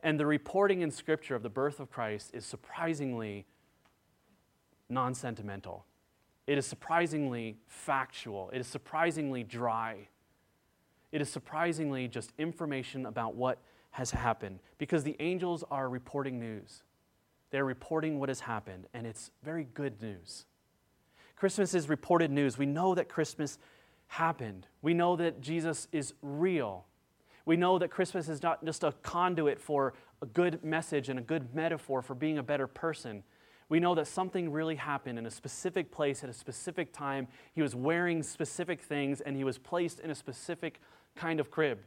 And 0.01 0.19
the 0.19 0.25
reporting 0.25 0.81
in 0.81 0.91
Scripture 0.91 1.35
of 1.35 1.43
the 1.43 1.49
birth 1.49 1.79
of 1.79 1.91
Christ 1.91 2.31
is 2.33 2.45
surprisingly 2.45 3.45
non 4.89 5.13
sentimental. 5.13 5.85
It 6.45 6.57
is 6.57 6.65
surprisingly 6.65 7.57
factual. 7.67 8.49
It 8.53 8.59
is 8.59 8.67
surprisingly 8.67 9.43
dry. 9.43 10.07
It 11.11 11.21
is 11.21 11.29
surprisingly 11.29 12.07
just 12.07 12.31
information 12.37 13.05
about 13.05 13.35
what 13.35 13.59
has 13.91 14.11
happened 14.11 14.59
because 14.77 15.03
the 15.03 15.15
angels 15.19 15.63
are 15.69 15.89
reporting 15.89 16.39
news. 16.39 16.83
They're 17.49 17.65
reporting 17.65 18.19
what 18.19 18.29
has 18.29 18.41
happened, 18.41 18.87
and 18.93 19.07
it's 19.07 19.31
very 19.43 19.67
good 19.73 20.01
news. 20.01 20.45
Christmas 21.35 21.73
is 21.73 21.87
reported 21.87 22.31
news. 22.31 22.57
We 22.57 22.65
know 22.65 22.95
that 22.95 23.09
Christmas 23.09 23.57
happened. 24.07 24.67
We 24.81 24.93
know 24.93 25.15
that 25.15 25.41
Jesus 25.41 25.87
is 25.91 26.13
real. 26.21 26.85
We 27.45 27.55
know 27.55 27.79
that 27.79 27.89
Christmas 27.89 28.27
is 28.29 28.43
not 28.43 28.63
just 28.65 28.83
a 28.83 28.91
conduit 29.03 29.59
for 29.59 29.93
a 30.21 30.25
good 30.25 30.63
message 30.63 31.09
and 31.09 31.19
a 31.19 31.21
good 31.21 31.53
metaphor 31.53 32.01
for 32.01 32.15
being 32.15 32.37
a 32.37 32.43
better 32.43 32.67
person. 32.67 33.23
We 33.69 33.79
know 33.79 33.95
that 33.95 34.07
something 34.07 34.51
really 34.51 34.75
happened 34.75 35.19
in 35.19 35.25
a 35.25 35.31
specific 35.31 35.91
place 35.91 36.23
at 36.23 36.29
a 36.29 36.33
specific 36.33 36.93
time. 36.93 37.27
He 37.53 37.61
was 37.61 37.75
wearing 37.75 38.23
specific 38.23 38.81
things 38.81 39.21
and 39.21 39.35
he 39.35 39.43
was 39.43 39.57
placed 39.57 39.99
in 39.99 40.09
a 40.09 40.15
specific 40.15 40.79
kind 41.15 41.39
of 41.39 41.51
crib. 41.51 41.79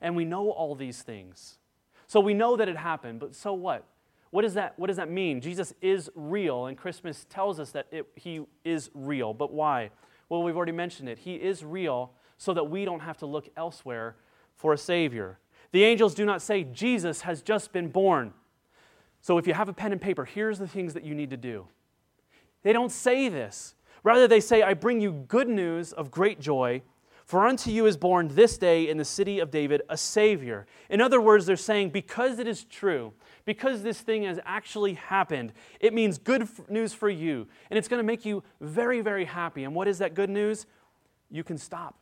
And 0.00 0.16
we 0.16 0.24
know 0.24 0.50
all 0.50 0.74
these 0.74 1.02
things. 1.02 1.58
So 2.06 2.20
we 2.20 2.34
know 2.34 2.56
that 2.56 2.68
it 2.68 2.76
happened, 2.76 3.20
but 3.20 3.34
so 3.34 3.52
what? 3.52 3.84
What 4.30 4.42
does 4.42 4.54
that, 4.54 4.78
what 4.78 4.88
does 4.88 4.96
that 4.96 5.10
mean? 5.10 5.40
Jesus 5.40 5.72
is 5.80 6.10
real, 6.14 6.66
and 6.66 6.76
Christmas 6.76 7.24
tells 7.30 7.58
us 7.58 7.70
that 7.70 7.86
it, 7.90 8.06
he 8.16 8.42
is 8.64 8.90
real. 8.92 9.32
But 9.32 9.52
why? 9.52 9.90
Well, 10.28 10.42
we've 10.42 10.56
already 10.56 10.72
mentioned 10.72 11.08
it. 11.08 11.18
He 11.18 11.34
is 11.34 11.64
real 11.64 12.12
so 12.38 12.52
that 12.54 12.64
we 12.64 12.84
don't 12.84 13.00
have 13.00 13.16
to 13.18 13.26
look 13.26 13.48
elsewhere 13.56 14.16
for 14.54 14.72
a 14.72 14.78
Savior. 14.78 15.38
The 15.72 15.84
angels 15.84 16.14
do 16.14 16.24
not 16.24 16.42
say, 16.42 16.64
Jesus 16.64 17.22
has 17.22 17.42
just 17.42 17.72
been 17.72 17.88
born. 17.88 18.32
So 19.20 19.38
if 19.38 19.46
you 19.46 19.54
have 19.54 19.68
a 19.68 19.72
pen 19.72 19.92
and 19.92 20.00
paper, 20.00 20.24
here's 20.24 20.58
the 20.58 20.68
things 20.68 20.94
that 20.94 21.04
you 21.04 21.14
need 21.14 21.30
to 21.30 21.36
do. 21.36 21.66
They 22.62 22.72
don't 22.72 22.92
say 22.92 23.28
this. 23.28 23.74
Rather, 24.02 24.28
they 24.28 24.40
say, 24.40 24.62
I 24.62 24.74
bring 24.74 25.00
you 25.00 25.24
good 25.28 25.48
news 25.48 25.92
of 25.92 26.10
great 26.10 26.40
joy 26.40 26.82
for 27.26 27.44
unto 27.44 27.72
you 27.72 27.86
is 27.86 27.96
born 27.96 28.28
this 28.28 28.56
day 28.56 28.88
in 28.88 28.98
the 28.98 29.04
city 29.04 29.40
of 29.40 29.50
David 29.50 29.82
a 29.88 29.96
Savior. 29.96 30.64
In 30.88 31.00
other 31.00 31.20
words, 31.20 31.44
they're 31.44 31.56
saying, 31.56 31.90
because 31.90 32.38
it 32.38 32.46
is 32.46 32.62
true, 32.62 33.12
because 33.44 33.82
this 33.82 34.00
thing 34.00 34.22
has 34.22 34.38
actually 34.44 34.94
happened, 34.94 35.52
it 35.80 35.92
means 35.92 36.18
good 36.18 36.48
news 36.68 36.94
for 36.94 37.10
you. 37.10 37.48
And 37.68 37.76
it's 37.76 37.88
going 37.88 37.98
to 37.98 38.06
make 38.06 38.24
you 38.24 38.44
very, 38.60 39.00
very 39.00 39.24
happy. 39.24 39.64
And 39.64 39.74
what 39.74 39.88
is 39.88 39.98
that 39.98 40.14
good 40.14 40.30
news? 40.30 40.66
You 41.28 41.42
can 41.42 41.58
stop. 41.58 41.98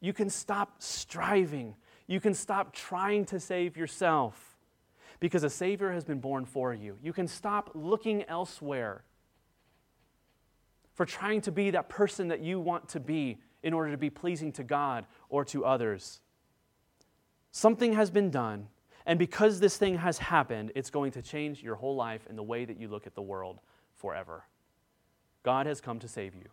You 0.00 0.14
can 0.14 0.30
stop 0.30 0.76
striving. 0.78 1.74
You 2.06 2.20
can 2.20 2.32
stop 2.32 2.72
trying 2.72 3.26
to 3.26 3.38
save 3.38 3.76
yourself 3.76 4.56
because 5.20 5.44
a 5.44 5.50
Savior 5.50 5.92
has 5.92 6.04
been 6.04 6.20
born 6.20 6.46
for 6.46 6.72
you. 6.72 6.96
You 7.02 7.12
can 7.12 7.28
stop 7.28 7.70
looking 7.74 8.24
elsewhere 8.24 9.04
for 10.94 11.04
trying 11.04 11.42
to 11.42 11.52
be 11.52 11.70
that 11.70 11.90
person 11.90 12.28
that 12.28 12.40
you 12.40 12.60
want 12.60 12.88
to 12.90 13.00
be 13.00 13.38
in 13.64 13.72
order 13.72 13.90
to 13.90 13.98
be 13.98 14.10
pleasing 14.10 14.52
to 14.52 14.62
God 14.62 15.06
or 15.28 15.44
to 15.46 15.64
others. 15.64 16.20
Something 17.50 17.94
has 17.94 18.10
been 18.10 18.30
done, 18.30 18.68
and 19.06 19.18
because 19.18 19.58
this 19.58 19.76
thing 19.76 19.96
has 19.98 20.18
happened, 20.18 20.70
it's 20.76 20.90
going 20.90 21.10
to 21.12 21.22
change 21.22 21.62
your 21.62 21.74
whole 21.74 21.96
life 21.96 22.26
and 22.28 22.38
the 22.38 22.42
way 22.42 22.64
that 22.64 22.78
you 22.78 22.86
look 22.86 23.06
at 23.06 23.14
the 23.14 23.22
world 23.22 23.58
forever. 23.96 24.44
God 25.42 25.66
has 25.66 25.80
come 25.80 25.98
to 25.98 26.08
save 26.08 26.34
you. 26.34 26.48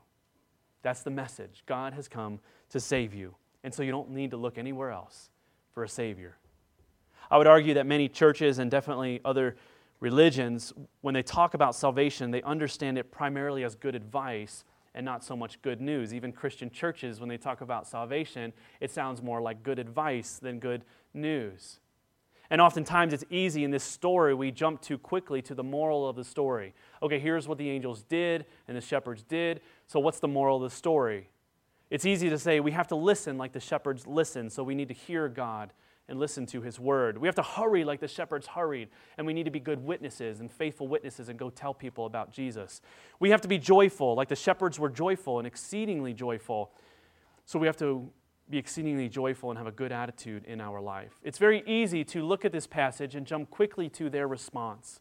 That's 0.81 1.03
the 1.03 1.11
message. 1.11 1.63
God 1.65 1.93
has 1.93 2.07
come 2.07 2.39
to 2.69 2.79
save 2.79 3.13
you. 3.13 3.35
And 3.63 3.73
so 3.73 3.83
you 3.83 3.91
don't 3.91 4.09
need 4.11 4.31
to 4.31 4.37
look 4.37 4.57
anywhere 4.57 4.89
else 4.89 5.29
for 5.73 5.83
a 5.83 5.89
Savior. 5.89 6.37
I 7.29 7.37
would 7.37 7.47
argue 7.47 7.75
that 7.75 7.85
many 7.85 8.09
churches 8.09 8.57
and 8.59 8.71
definitely 8.71 9.21
other 9.23 9.55
religions, 9.99 10.73
when 11.01 11.13
they 11.13 11.23
talk 11.23 11.53
about 11.53 11.75
salvation, 11.75 12.31
they 12.31 12.41
understand 12.41 12.97
it 12.97 13.11
primarily 13.11 13.63
as 13.63 13.75
good 13.75 13.95
advice 13.95 14.65
and 14.93 15.05
not 15.05 15.23
so 15.23 15.35
much 15.35 15.61
good 15.61 15.81
news. 15.81 16.13
Even 16.13 16.31
Christian 16.31 16.69
churches, 16.69 17.19
when 17.19 17.29
they 17.29 17.37
talk 17.37 17.61
about 17.61 17.87
salvation, 17.87 18.53
it 18.79 18.91
sounds 18.91 19.21
more 19.21 19.41
like 19.41 19.63
good 19.63 19.79
advice 19.79 20.37
than 20.37 20.59
good 20.59 20.83
news. 21.13 21.79
And 22.49 22.59
oftentimes 22.59 23.13
it's 23.13 23.23
easy 23.29 23.63
in 23.63 23.71
this 23.71 23.83
story, 23.83 24.33
we 24.33 24.51
jump 24.51 24.81
too 24.81 24.97
quickly 24.97 25.41
to 25.43 25.55
the 25.55 25.63
moral 25.63 26.07
of 26.07 26.17
the 26.17 26.23
story. 26.25 26.73
Okay, 27.01 27.17
here's 27.17 27.47
what 27.47 27.57
the 27.57 27.69
angels 27.69 28.03
did 28.03 28.45
and 28.67 28.75
the 28.75 28.81
shepherds 28.81 29.23
did. 29.23 29.61
So, 29.87 30.01
what's 30.01 30.19
the 30.19 30.27
moral 30.27 30.57
of 30.57 30.69
the 30.69 30.75
story? 30.75 31.29
It's 31.89 32.05
easy 32.05 32.29
to 32.29 32.37
say 32.37 32.59
we 32.59 32.71
have 32.71 32.87
to 32.89 32.95
listen 32.95 33.37
like 33.37 33.53
the 33.53 33.61
shepherds 33.61 34.05
listen, 34.05 34.49
so 34.49 34.63
we 34.63 34.75
need 34.75 34.89
to 34.89 34.93
hear 34.93 35.29
God 35.29 35.71
and 36.07 36.19
listen 36.19 36.45
to 36.47 36.61
his 36.61 36.79
word. 36.79 37.17
We 37.17 37.27
have 37.27 37.35
to 37.35 37.41
hurry 37.41 37.83
like 37.83 37.99
the 37.99 38.07
shepherds 38.07 38.47
hurried, 38.47 38.89
and 39.17 39.25
we 39.25 39.33
need 39.33 39.45
to 39.45 39.51
be 39.51 39.59
good 39.59 39.83
witnesses 39.83 40.39
and 40.39 40.51
faithful 40.51 40.87
witnesses 40.87 41.29
and 41.29 41.39
go 41.39 41.49
tell 41.49 41.73
people 41.73 42.05
about 42.05 42.31
Jesus. 42.31 42.81
We 43.19 43.29
have 43.29 43.41
to 43.41 43.47
be 43.47 43.57
joyful 43.57 44.15
like 44.15 44.27
the 44.27 44.35
shepherds 44.35 44.79
were 44.79 44.89
joyful 44.89 45.39
and 45.39 45.47
exceedingly 45.47 46.13
joyful. 46.13 46.71
So 47.45 47.59
we 47.59 47.67
have 47.67 47.77
to 47.77 48.09
be 48.49 48.57
exceedingly 48.57 49.07
joyful 49.07 49.49
and 49.49 49.57
have 49.57 49.67
a 49.67 49.71
good 49.71 49.91
attitude 49.91 50.43
in 50.45 50.59
our 50.59 50.81
life. 50.81 51.19
It's 51.23 51.37
very 51.37 51.63
easy 51.65 52.03
to 52.05 52.25
look 52.25 52.43
at 52.43 52.51
this 52.51 52.67
passage 52.67 53.15
and 53.15 53.25
jump 53.25 53.49
quickly 53.49 53.87
to 53.89 54.09
their 54.09 54.27
response. 54.27 54.99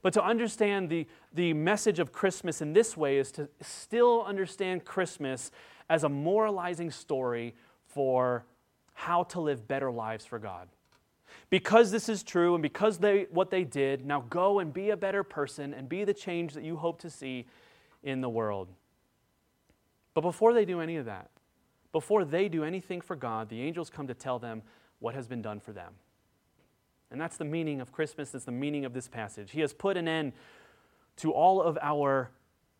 But 0.00 0.12
to 0.12 0.24
understand 0.24 0.90
the, 0.90 1.06
the 1.32 1.52
message 1.52 1.98
of 1.98 2.12
Christmas 2.12 2.60
in 2.60 2.72
this 2.72 2.96
way 2.96 3.18
is 3.18 3.32
to 3.32 3.48
still 3.60 4.24
understand 4.24 4.84
Christmas 4.84 5.50
as 5.88 6.04
a 6.04 6.08
moralizing 6.08 6.90
story 6.90 7.54
for 7.86 8.44
how 8.94 9.24
to 9.24 9.40
live 9.40 9.68
better 9.68 9.90
lives 9.90 10.24
for 10.24 10.38
God. 10.38 10.68
Because 11.50 11.90
this 11.90 12.08
is 12.08 12.22
true 12.22 12.54
and 12.54 12.62
because 12.62 12.98
they 12.98 13.26
what 13.30 13.50
they 13.50 13.64
did, 13.64 14.06
now 14.06 14.24
go 14.30 14.60
and 14.60 14.72
be 14.72 14.90
a 14.90 14.96
better 14.96 15.22
person 15.22 15.74
and 15.74 15.88
be 15.88 16.04
the 16.04 16.14
change 16.14 16.54
that 16.54 16.64
you 16.64 16.76
hope 16.76 17.00
to 17.00 17.10
see 17.10 17.46
in 18.02 18.20
the 18.20 18.28
world. 18.28 18.68
But 20.14 20.22
before 20.22 20.52
they 20.52 20.64
do 20.64 20.80
any 20.80 20.96
of 20.96 21.06
that, 21.06 21.30
before 21.92 22.24
they 22.24 22.48
do 22.48 22.64
anything 22.64 23.00
for 23.00 23.16
God, 23.16 23.48
the 23.48 23.60
angels 23.60 23.90
come 23.90 24.06
to 24.06 24.14
tell 24.14 24.38
them 24.38 24.62
what 25.00 25.14
has 25.14 25.26
been 25.26 25.42
done 25.42 25.60
for 25.60 25.72
them. 25.72 25.92
And 27.10 27.20
that's 27.20 27.36
the 27.36 27.44
meaning 27.44 27.80
of 27.80 27.92
Christmas, 27.92 28.30
that's 28.30 28.44
the 28.44 28.52
meaning 28.52 28.84
of 28.84 28.94
this 28.94 29.06
passage. 29.06 29.50
He 29.50 29.60
has 29.60 29.72
put 29.72 29.96
an 29.96 30.08
end 30.08 30.32
to 31.18 31.32
all 31.32 31.62
of 31.62 31.78
our 31.80 32.30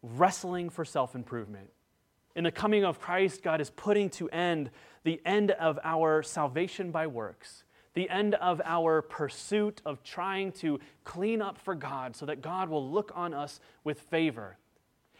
wrestling 0.02 0.70
for 0.70 0.84
self 0.84 1.14
improvement. 1.14 1.70
In 2.34 2.44
the 2.44 2.50
coming 2.50 2.84
of 2.84 2.98
Christ, 2.98 3.42
God 3.42 3.60
is 3.60 3.70
putting 3.70 4.10
to 4.10 4.28
end 4.30 4.70
the 5.04 5.20
end 5.24 5.52
of 5.52 5.78
our 5.84 6.22
salvation 6.22 6.90
by 6.90 7.06
works, 7.06 7.62
the 7.94 8.10
end 8.10 8.34
of 8.34 8.60
our 8.64 9.02
pursuit 9.02 9.80
of 9.84 10.02
trying 10.02 10.50
to 10.52 10.80
clean 11.04 11.40
up 11.40 11.58
for 11.58 11.74
God 11.74 12.16
so 12.16 12.26
that 12.26 12.42
God 12.42 12.68
will 12.68 12.88
look 12.90 13.12
on 13.14 13.32
us 13.34 13.60
with 13.84 14.00
favor, 14.00 14.56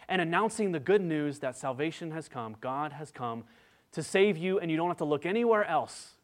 and 0.08 0.20
announcing 0.20 0.72
the 0.72 0.80
good 0.80 1.02
news 1.02 1.38
that 1.38 1.56
salvation 1.56 2.10
has 2.10 2.28
come. 2.28 2.56
God 2.60 2.92
has 2.92 3.10
come 3.10 3.44
to 3.92 4.02
save 4.02 4.36
you, 4.36 4.58
and 4.58 4.70
you 4.70 4.76
don't 4.76 4.88
have 4.88 4.96
to 4.98 5.04
look 5.04 5.24
anywhere 5.24 5.64
else 5.64 6.14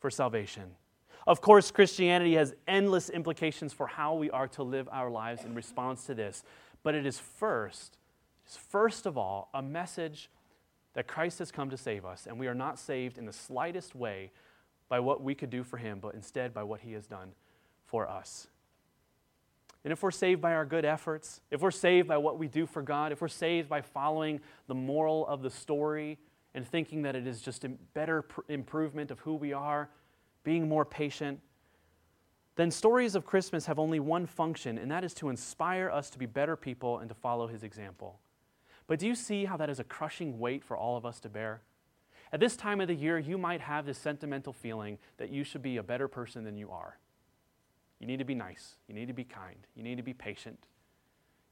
for 0.00 0.10
salvation. 0.10 0.64
Of 1.26 1.40
course, 1.40 1.70
Christianity 1.70 2.34
has 2.34 2.54
endless 2.66 3.08
implications 3.08 3.72
for 3.72 3.86
how 3.86 4.14
we 4.14 4.30
are 4.30 4.48
to 4.48 4.62
live 4.62 4.88
our 4.90 5.10
lives 5.10 5.44
in 5.44 5.54
response 5.54 6.06
to 6.06 6.14
this, 6.14 6.42
but 6.82 6.94
it 6.94 7.06
is 7.06 7.18
first 7.18 7.98
first 8.56 9.06
of 9.06 9.16
all 9.16 9.50
a 9.54 9.62
message 9.62 10.30
that 10.94 11.06
Christ 11.06 11.38
has 11.38 11.52
come 11.52 11.70
to 11.70 11.76
save 11.76 12.04
us, 12.04 12.26
and 12.26 12.38
we 12.38 12.46
are 12.46 12.54
not 12.54 12.78
saved 12.78 13.18
in 13.18 13.26
the 13.26 13.32
slightest 13.32 13.94
way 13.94 14.32
by 14.88 15.00
what 15.00 15.22
we 15.22 15.34
could 15.34 15.50
do 15.50 15.62
for 15.62 15.76
him, 15.76 16.00
but 16.00 16.14
instead 16.14 16.52
by 16.52 16.62
what 16.64 16.80
he 16.80 16.92
has 16.92 17.06
done 17.06 17.32
for 17.86 18.08
us. 18.08 18.48
And 19.84 19.92
if 19.92 20.02
we're 20.02 20.10
saved 20.10 20.42
by 20.42 20.52
our 20.52 20.66
good 20.66 20.84
efforts, 20.84 21.40
if 21.50 21.62
we're 21.62 21.70
saved 21.70 22.08
by 22.08 22.18
what 22.18 22.38
we 22.38 22.48
do 22.48 22.66
for 22.66 22.82
God, 22.82 23.12
if 23.12 23.20
we're 23.20 23.28
saved 23.28 23.68
by 23.68 23.80
following 23.80 24.40
the 24.66 24.74
moral 24.74 25.26
of 25.26 25.42
the 25.42 25.48
story 25.48 26.18
and 26.54 26.66
thinking 26.66 27.02
that 27.02 27.16
it 27.16 27.26
is 27.26 27.40
just 27.40 27.64
a 27.64 27.68
better 27.68 28.22
pr- 28.22 28.40
improvement 28.48 29.10
of 29.10 29.20
who 29.20 29.34
we 29.34 29.52
are, 29.52 29.88
being 30.42 30.68
more 30.68 30.84
patient, 30.84 31.40
then 32.56 32.70
stories 32.70 33.14
of 33.14 33.24
Christmas 33.24 33.64
have 33.66 33.78
only 33.78 34.00
one 34.00 34.26
function, 34.26 34.76
and 34.76 34.90
that 34.90 35.04
is 35.04 35.14
to 35.14 35.28
inspire 35.30 35.88
us 35.88 36.10
to 36.10 36.18
be 36.18 36.26
better 36.26 36.56
people 36.56 36.98
and 36.98 37.08
to 37.08 37.14
follow 37.14 37.46
his 37.46 37.62
example. 37.62 38.18
But 38.90 38.98
do 38.98 39.06
you 39.06 39.14
see 39.14 39.44
how 39.44 39.56
that 39.58 39.70
is 39.70 39.78
a 39.78 39.84
crushing 39.84 40.40
weight 40.40 40.64
for 40.64 40.76
all 40.76 40.96
of 40.96 41.06
us 41.06 41.20
to 41.20 41.28
bear? 41.28 41.62
At 42.32 42.40
this 42.40 42.56
time 42.56 42.80
of 42.80 42.88
the 42.88 42.94
year, 42.94 43.20
you 43.20 43.38
might 43.38 43.60
have 43.60 43.86
this 43.86 43.96
sentimental 43.98 44.52
feeling 44.52 44.98
that 45.16 45.30
you 45.30 45.44
should 45.44 45.62
be 45.62 45.76
a 45.76 45.82
better 45.84 46.08
person 46.08 46.42
than 46.42 46.56
you 46.56 46.72
are. 46.72 46.98
You 48.00 48.08
need 48.08 48.18
to 48.18 48.24
be 48.24 48.34
nice. 48.34 48.78
You 48.88 48.94
need 48.96 49.06
to 49.06 49.12
be 49.12 49.22
kind. 49.22 49.64
You 49.76 49.84
need 49.84 49.98
to 49.98 50.02
be 50.02 50.12
patient. 50.12 50.58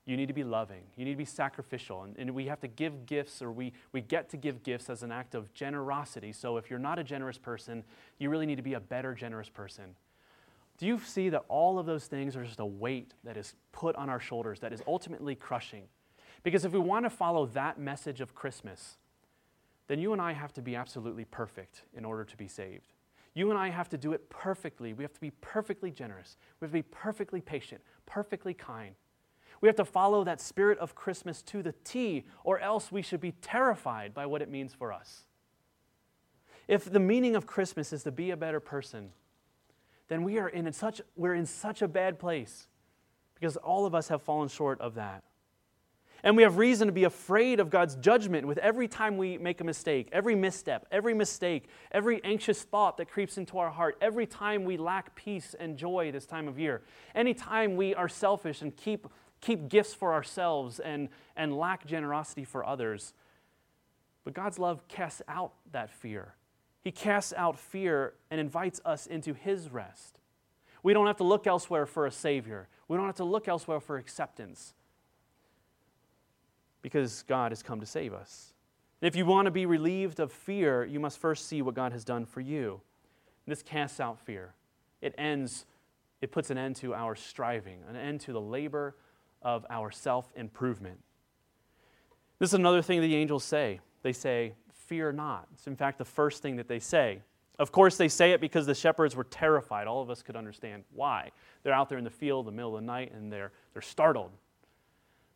You 0.05 0.17
need 0.17 0.27
to 0.27 0.33
be 0.33 0.43
loving. 0.43 0.83
You 0.97 1.05
need 1.05 1.13
to 1.13 1.17
be 1.17 1.25
sacrificial. 1.25 2.03
And, 2.03 2.17
and, 2.19 2.35
we 2.35 2.47
have 2.47 2.59
to 2.59 2.67
give 2.67 3.07
gifts, 3.07 3.41
or 3.41 3.53
we, 3.53 3.73
we 3.93 4.01
get 4.01 4.29
to 4.31 4.37
give 4.37 4.65
gifts 4.65 4.91
as 4.91 5.05
an 5.05 5.13
act 5.13 5.37
of 5.37 5.55
generosity. 5.55 6.33
So 6.33 6.57
if 6.57 6.69
you're 6.69 6.81
not 6.81 6.99
a 6.99 7.05
generous 7.05 7.39
person, 7.39 7.85
you 8.19 8.31
really 8.31 8.47
need 8.47 8.57
to 8.57 8.63
be 8.63 8.75
a 8.75 8.81
better 8.81 9.15
generous 9.15 9.49
person. 9.49 9.95
Do 10.77 10.89
you 10.89 10.99
see 10.99 11.29
that 11.29 11.45
all 11.47 11.79
of 11.79 11.87
those 11.87 12.07
things 12.07 12.35
are 12.35 12.43
just 12.43 12.59
a 12.59 12.67
weight 12.67 13.15
that 13.23 13.37
is 13.37 13.55
put 13.71 13.95
on 13.95 14.11
our 14.11 14.19
shoulders 14.19 14.59
that 14.59 14.73
is 14.73 14.83
ultimately 14.89 15.37
crushing? 15.37 15.85
Because 16.49 16.65
if 16.65 16.73
we 16.73 16.79
want 16.79 17.05
to 17.05 17.11
follow 17.11 17.45
that 17.45 17.79
message 17.79 18.23
of 18.23 18.35
Christmas, 18.35 18.97
then 19.87 19.99
you 19.99 20.15
and 20.15 20.23
I 20.23 20.33
have 20.33 20.51
to 20.55 20.63
be 20.63 20.77
absolutely 20.77 21.27
perfect 21.27 21.83
in 21.95 22.07
order 22.07 22.25
to 22.25 22.37
be 22.39 22.49
saved. 22.49 22.95
You 23.35 23.51
and 23.51 23.59
I 23.59 23.69
have 23.69 23.91
to 23.91 23.99
do 23.99 24.15
it 24.15 24.31
perfectly. 24.31 24.95
We 24.95 25.05
have 25.05 25.13
to 25.13 25.21
be 25.21 25.33
perfectly 25.43 25.91
generous. 25.91 26.39
We 26.59 26.65
have 26.65 26.71
to 26.71 26.79
be 26.79 26.89
perfectly 26.91 27.43
patient, 27.43 27.83
perfectly 28.07 28.55
kind. 28.55 28.95
We 29.61 29.69
have 29.69 29.77
to 29.77 29.85
follow 29.85 30.25
that 30.25 30.41
spirit 30.41 30.79
of 30.79 30.95
Christmas 30.95 31.43
to 31.43 31.63
the 31.63 31.75
T, 31.85 32.25
or 32.45 32.59
else 32.61 32.91
we 32.91 33.03
should 33.03 33.21
be 33.21 33.33
terrified 33.43 34.15
by 34.15 34.25
what 34.25 34.41
it 34.41 34.51
means 34.51 34.73
for 34.73 34.91
us. 34.91 35.27
If 36.67 36.91
the 36.91 36.99
meaning 36.99 37.37
of 37.37 37.47
Christmas 37.47 37.93
is 37.93 38.05
to 38.05 38.11
be 38.11 38.31
a 38.31 38.39
better 38.39 38.59
person, 38.59 39.11
then 40.09 40.25
we 40.25 40.39
are 40.39 40.49
in 40.49 40.73
such, 40.73 41.03
we're 41.15 41.35
in 41.35 41.45
such 41.45 41.83
a 41.83 41.89
bad 41.89 42.19
place 42.19 42.69
because 43.35 43.59
all 43.59 43.85
of 43.85 43.95
us 43.95 44.09
have 44.09 44.23
fallen 44.23 44.49
short 44.49 44.81
of 44.81 44.95
that. 44.95 45.25
And 46.25 46.37
we 46.37 46.43
have 46.43 46.59
reason 46.59 46.89
to 46.89 46.93
be 46.93 47.05
afraid 47.05 47.61
of 47.61 47.71
God's 47.71 47.95
judgment 47.95 48.47
with 48.47 48.59
every 48.59 48.89
time 48.89 49.17
we 49.17 49.39
make 49.39 49.61
a 49.61 49.65
mistake, 49.65 50.09
every 50.11 50.35
misstep, 50.35 50.87
every 50.91 51.15
mistake, 51.15 51.69
every 51.93 52.23
anxious 52.25 52.63
thought 52.63 52.97
that 52.97 53.09
creeps 53.09 53.39
into 53.39 53.59
our 53.59 53.71
heart, 53.71 53.97
every 54.01 54.27
time 54.27 54.65
we 54.65 54.77
lack 54.77 55.15
peace 55.15 55.55
and 55.59 55.77
joy 55.77 56.11
this 56.11 56.27
time 56.27 56.49
of 56.49 56.59
year, 56.59 56.83
anytime 57.15 57.77
we 57.77 57.95
are 57.95 58.09
selfish 58.09 58.63
and 58.63 58.77
keep, 58.77 59.07
keep 59.41 59.69
gifts 59.69 59.95
for 59.95 60.13
ourselves 60.13 60.81
and, 60.81 61.09
and 61.37 61.57
lack 61.57 61.87
generosity 61.87 62.45
for 62.45 62.67
others. 62.67 63.15
But 64.25 64.35
God's 64.35 64.59
love 64.59 64.89
casts 64.89 65.23
out 65.29 65.53
that 65.71 65.89
fear. 65.89 66.35
He 66.83 66.91
casts 66.91 67.33
out 67.37 67.57
fear 67.57 68.15
and 68.31 68.41
invites 68.41 68.81
us 68.85 69.07
into 69.07 69.35
His 69.35 69.71
rest. 69.71 70.19
We 70.83 70.93
don't 70.93 71.07
have 71.07 71.17
to 71.19 71.25
look 71.25 71.47
elsewhere 71.47 71.87
for 71.87 72.07
a 72.07 72.11
Savior. 72.11 72.69
We 72.89 72.97
don't 72.97 73.07
have 73.07 73.17
to 73.17 73.25
look 73.25 73.47
elsewhere 73.47 73.81
for 73.81 73.99
acceptance 73.99 74.75
because 76.83 77.25
God 77.29 77.53
has 77.53 77.63
come 77.63 77.81
to 77.81 77.87
save 77.87 78.13
us. 78.13 78.53
And 79.01 79.09
if 79.09 79.17
you 79.17 79.25
want 79.27 79.47
to 79.47 79.51
be 79.51 79.67
relieved 79.67 80.21
of 80.21 80.33
fear, 80.33 80.85
you 80.85 81.01
must 81.01 81.19
first 81.19 81.47
see 81.47 81.63
what 81.63 81.75
God 81.75 81.93
has 81.93 82.05
done 82.05 82.25
for 82.25 82.41
you. 82.41 82.81
This 83.47 83.63
casts 83.63 84.01
out 84.01 84.19
fear. 84.21 84.55
It 85.01 85.15
ends, 85.17 85.65
it 86.21 86.33
puts 86.33 86.51
an 86.51 86.59
end 86.59 86.77
to 86.77 86.95
our 86.95 87.15
striving, 87.15 87.79
an 87.89 87.97
end 87.97 88.21
to 88.23 88.33
the 88.33 88.41
labor 88.41 88.97
of 89.43 89.65
our 89.71 89.91
self 89.91 90.31
improvement. 90.37 90.99
This 92.39 92.51
is 92.51 92.55
another 92.55 92.83
thing 92.83 93.01
the 93.01 93.17
angels 93.17 93.45
say. 93.45 93.81
They 94.03 94.13
say, 94.13 94.55
Fear 94.87 95.13
not. 95.13 95.49
It's 95.53 95.67
in 95.67 95.77
fact 95.77 95.99
the 95.99 96.05
first 96.05 96.43
thing 96.43 96.57
that 96.57 96.69
they 96.69 96.79
say. 96.79 97.21
Of 97.59 97.73
course, 97.73 97.97
they 97.97 98.09
say 98.09 98.33
it 98.33 98.41
because 98.41 98.67
the 98.67 98.75
shepherds 98.75 99.17
were 99.17 99.25
terrified. 99.25 99.87
All 99.87 100.01
of 100.01 100.11
us 100.11 100.23
could 100.23 100.37
understand 100.37 100.85
why. 100.95 101.31
They're 101.63 101.75
out 101.75 101.89
there 101.89 101.99
in 101.99 102.05
the 102.05 102.11
field 102.11 102.47
in 102.47 102.55
the 102.55 102.57
middle 102.57 102.77
of 102.77 102.83
the 102.83 102.87
night 102.87 103.13
and 103.13 103.33
they're, 103.33 103.53
they're 103.73 103.83
startled. 103.83 104.31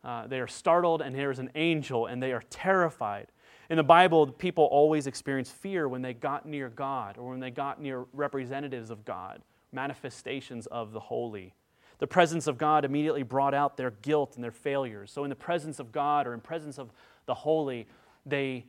Uh, 0.05 0.27
they 0.27 0.41
are 0.41 0.49
startled, 0.49 1.01
and 1.01 1.15
there's 1.15 1.38
an 1.38 1.51
angel, 1.55 2.07
and 2.07 2.23
they 2.23 2.33
are 2.33 2.43
terrified. 2.51 3.29
In 3.71 3.77
the 3.77 3.85
Bible, 3.85 4.27
people 4.27 4.65
always 4.65 5.07
experience 5.07 5.51
fear 5.51 5.88
when 5.88 6.03
they 6.03 6.12
got 6.12 6.45
near 6.45 6.69
God 6.69 7.17
or 7.17 7.31
when 7.31 7.41
they 7.41 7.51
got 7.51 7.81
near 7.81 8.07
representatives 8.12 8.91
of 8.91 9.05
God, 9.05 9.43
manifestations 9.71 10.67
of 10.67 10.93
the 10.93 11.01
holy. 11.01 11.55
The 11.99 12.07
presence 12.09 12.49
of 12.49 12.59
God 12.59 12.85
immediately 12.85 13.23
brought 13.23 13.55
out 13.55 13.77
their 13.77 13.93
guilt 13.93 14.35
and 14.35 14.43
their 14.43 14.51
failures. 14.51 15.12
So, 15.12 15.23
in 15.23 15.31
the 15.31 15.37
presence 15.37 15.79
of 15.79 15.93
God 15.93 16.27
or 16.27 16.35
in 16.35 16.41
presence 16.41 16.79
of 16.79 16.91
the 17.27 17.35
holy, 17.35 17.87
they, 18.27 18.67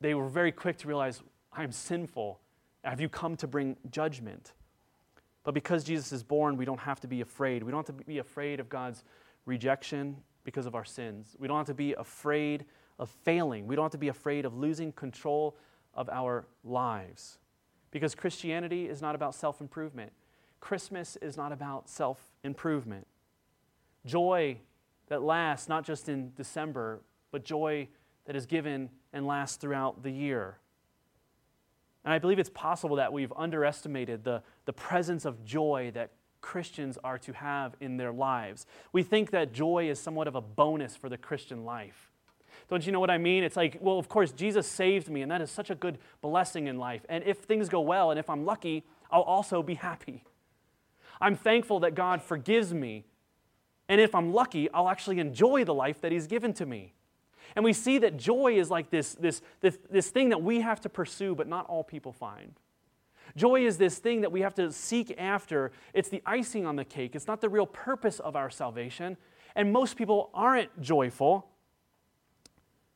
they 0.00 0.14
were 0.14 0.28
very 0.28 0.52
quick 0.52 0.78
to 0.78 0.88
realize, 0.88 1.20
I 1.52 1.64
am 1.64 1.72
sinful. 1.72 2.38
Have 2.84 3.00
you 3.00 3.08
come 3.08 3.36
to 3.38 3.48
bring 3.48 3.76
judgment? 3.90 4.52
But 5.42 5.52
because 5.52 5.82
Jesus 5.82 6.12
is 6.12 6.22
born, 6.22 6.56
we 6.56 6.64
don't 6.64 6.78
have 6.78 7.00
to 7.00 7.08
be 7.08 7.20
afraid. 7.20 7.64
We 7.64 7.72
don't 7.72 7.86
have 7.86 7.96
to 7.98 8.04
be 8.04 8.18
afraid 8.18 8.60
of 8.60 8.68
God's 8.68 9.02
rejection 9.46 10.16
because 10.44 10.66
of 10.66 10.74
our 10.74 10.84
sins. 10.84 11.36
We 11.38 11.48
don't 11.48 11.56
have 11.56 11.66
to 11.66 11.74
be 11.74 11.94
afraid 11.94 12.64
of 12.98 13.10
failing. 13.10 13.66
We 13.66 13.74
don't 13.76 13.84
have 13.84 13.92
to 13.92 13.98
be 13.98 14.08
afraid 14.08 14.44
of 14.44 14.56
losing 14.56 14.92
control 14.92 15.56
of 15.94 16.08
our 16.08 16.46
lives. 16.62 17.38
Because 17.90 18.14
Christianity 18.14 18.88
is 18.88 19.00
not 19.00 19.14
about 19.14 19.34
self 19.34 19.60
improvement. 19.60 20.12
Christmas 20.60 21.16
is 21.16 21.36
not 21.36 21.52
about 21.52 21.88
self 21.88 22.32
improvement. 22.42 23.06
Joy 24.04 24.58
that 25.08 25.22
lasts 25.22 25.68
not 25.68 25.84
just 25.84 26.08
in 26.08 26.32
December, 26.36 27.00
but 27.30 27.44
joy 27.44 27.88
that 28.26 28.36
is 28.36 28.46
given 28.46 28.90
and 29.12 29.26
lasts 29.26 29.56
throughout 29.56 30.02
the 30.02 30.10
year. 30.10 30.58
And 32.04 32.12
I 32.12 32.18
believe 32.18 32.38
it's 32.38 32.50
possible 32.50 32.96
that 32.96 33.12
we've 33.12 33.32
underestimated 33.36 34.24
the, 34.24 34.42
the 34.66 34.72
presence 34.72 35.24
of 35.24 35.44
joy 35.44 35.90
that 35.94 36.10
Christians 36.44 36.98
are 37.02 37.16
to 37.20 37.32
have 37.32 37.74
in 37.80 37.96
their 37.96 38.12
lives. 38.12 38.66
We 38.92 39.02
think 39.02 39.30
that 39.30 39.54
joy 39.54 39.88
is 39.88 39.98
somewhat 39.98 40.28
of 40.28 40.34
a 40.34 40.42
bonus 40.42 40.94
for 40.94 41.08
the 41.08 41.16
Christian 41.16 41.64
life. 41.64 42.12
Don't 42.68 42.84
you 42.84 42.92
know 42.92 43.00
what 43.00 43.10
I 43.10 43.16
mean? 43.16 43.42
It's 43.42 43.56
like, 43.56 43.78
well, 43.80 43.98
of 43.98 44.10
course, 44.10 44.30
Jesus 44.30 44.66
saved 44.66 45.08
me, 45.08 45.22
and 45.22 45.30
that 45.32 45.40
is 45.40 45.50
such 45.50 45.70
a 45.70 45.74
good 45.74 45.96
blessing 46.20 46.66
in 46.66 46.76
life. 46.76 47.06
And 47.08 47.24
if 47.24 47.38
things 47.38 47.70
go 47.70 47.80
well, 47.80 48.10
and 48.10 48.20
if 48.20 48.28
I'm 48.28 48.44
lucky, 48.44 48.84
I'll 49.10 49.22
also 49.22 49.62
be 49.62 49.74
happy. 49.74 50.22
I'm 51.18 51.34
thankful 51.34 51.80
that 51.80 51.94
God 51.94 52.20
forgives 52.20 52.74
me. 52.74 53.06
And 53.88 53.98
if 53.98 54.14
I'm 54.14 54.34
lucky, 54.34 54.70
I'll 54.70 54.90
actually 54.90 55.20
enjoy 55.20 55.64
the 55.64 55.74
life 55.74 56.02
that 56.02 56.12
He's 56.12 56.26
given 56.26 56.52
to 56.54 56.66
me. 56.66 56.92
And 57.56 57.64
we 57.64 57.72
see 57.72 57.96
that 57.98 58.18
joy 58.18 58.58
is 58.58 58.70
like 58.70 58.90
this, 58.90 59.14
this, 59.14 59.40
this, 59.62 59.78
this 59.90 60.10
thing 60.10 60.28
that 60.28 60.42
we 60.42 60.60
have 60.60 60.82
to 60.82 60.90
pursue, 60.90 61.34
but 61.34 61.48
not 61.48 61.64
all 61.66 61.82
people 61.82 62.12
find. 62.12 62.52
Joy 63.36 63.66
is 63.66 63.78
this 63.78 63.98
thing 63.98 64.20
that 64.20 64.32
we 64.32 64.40
have 64.42 64.54
to 64.54 64.72
seek 64.72 65.14
after. 65.18 65.72
It's 65.92 66.08
the 66.08 66.22
icing 66.26 66.66
on 66.66 66.76
the 66.76 66.84
cake, 66.84 67.14
it's 67.14 67.26
not 67.26 67.40
the 67.40 67.48
real 67.48 67.66
purpose 67.66 68.20
of 68.20 68.36
our 68.36 68.50
salvation. 68.50 69.16
And 69.56 69.72
most 69.72 69.96
people 69.96 70.30
aren't 70.34 70.80
joyful. 70.80 71.48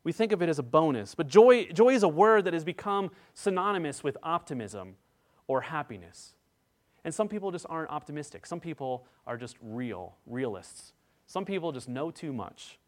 We 0.02 0.12
think 0.12 0.32
of 0.32 0.42
it 0.42 0.48
as 0.48 0.58
a 0.58 0.62
bonus. 0.62 1.14
But 1.14 1.28
joy, 1.28 1.66
joy 1.66 1.90
is 1.90 2.02
a 2.02 2.08
word 2.08 2.44
that 2.46 2.54
has 2.54 2.64
become 2.64 3.10
synonymous 3.34 4.02
with 4.02 4.16
optimism 4.22 4.96
or 5.46 5.60
happiness. 5.60 6.34
And 7.04 7.14
some 7.14 7.28
people 7.28 7.50
just 7.50 7.66
aren't 7.68 7.90
optimistic. 7.90 8.44
Some 8.46 8.60
people 8.60 9.06
are 9.26 9.36
just 9.36 9.56
real, 9.60 10.16
realists. 10.26 10.92
Some 11.26 11.44
people 11.44 11.72
just 11.72 11.88
know 11.88 12.10
too 12.10 12.32
much. 12.32 12.78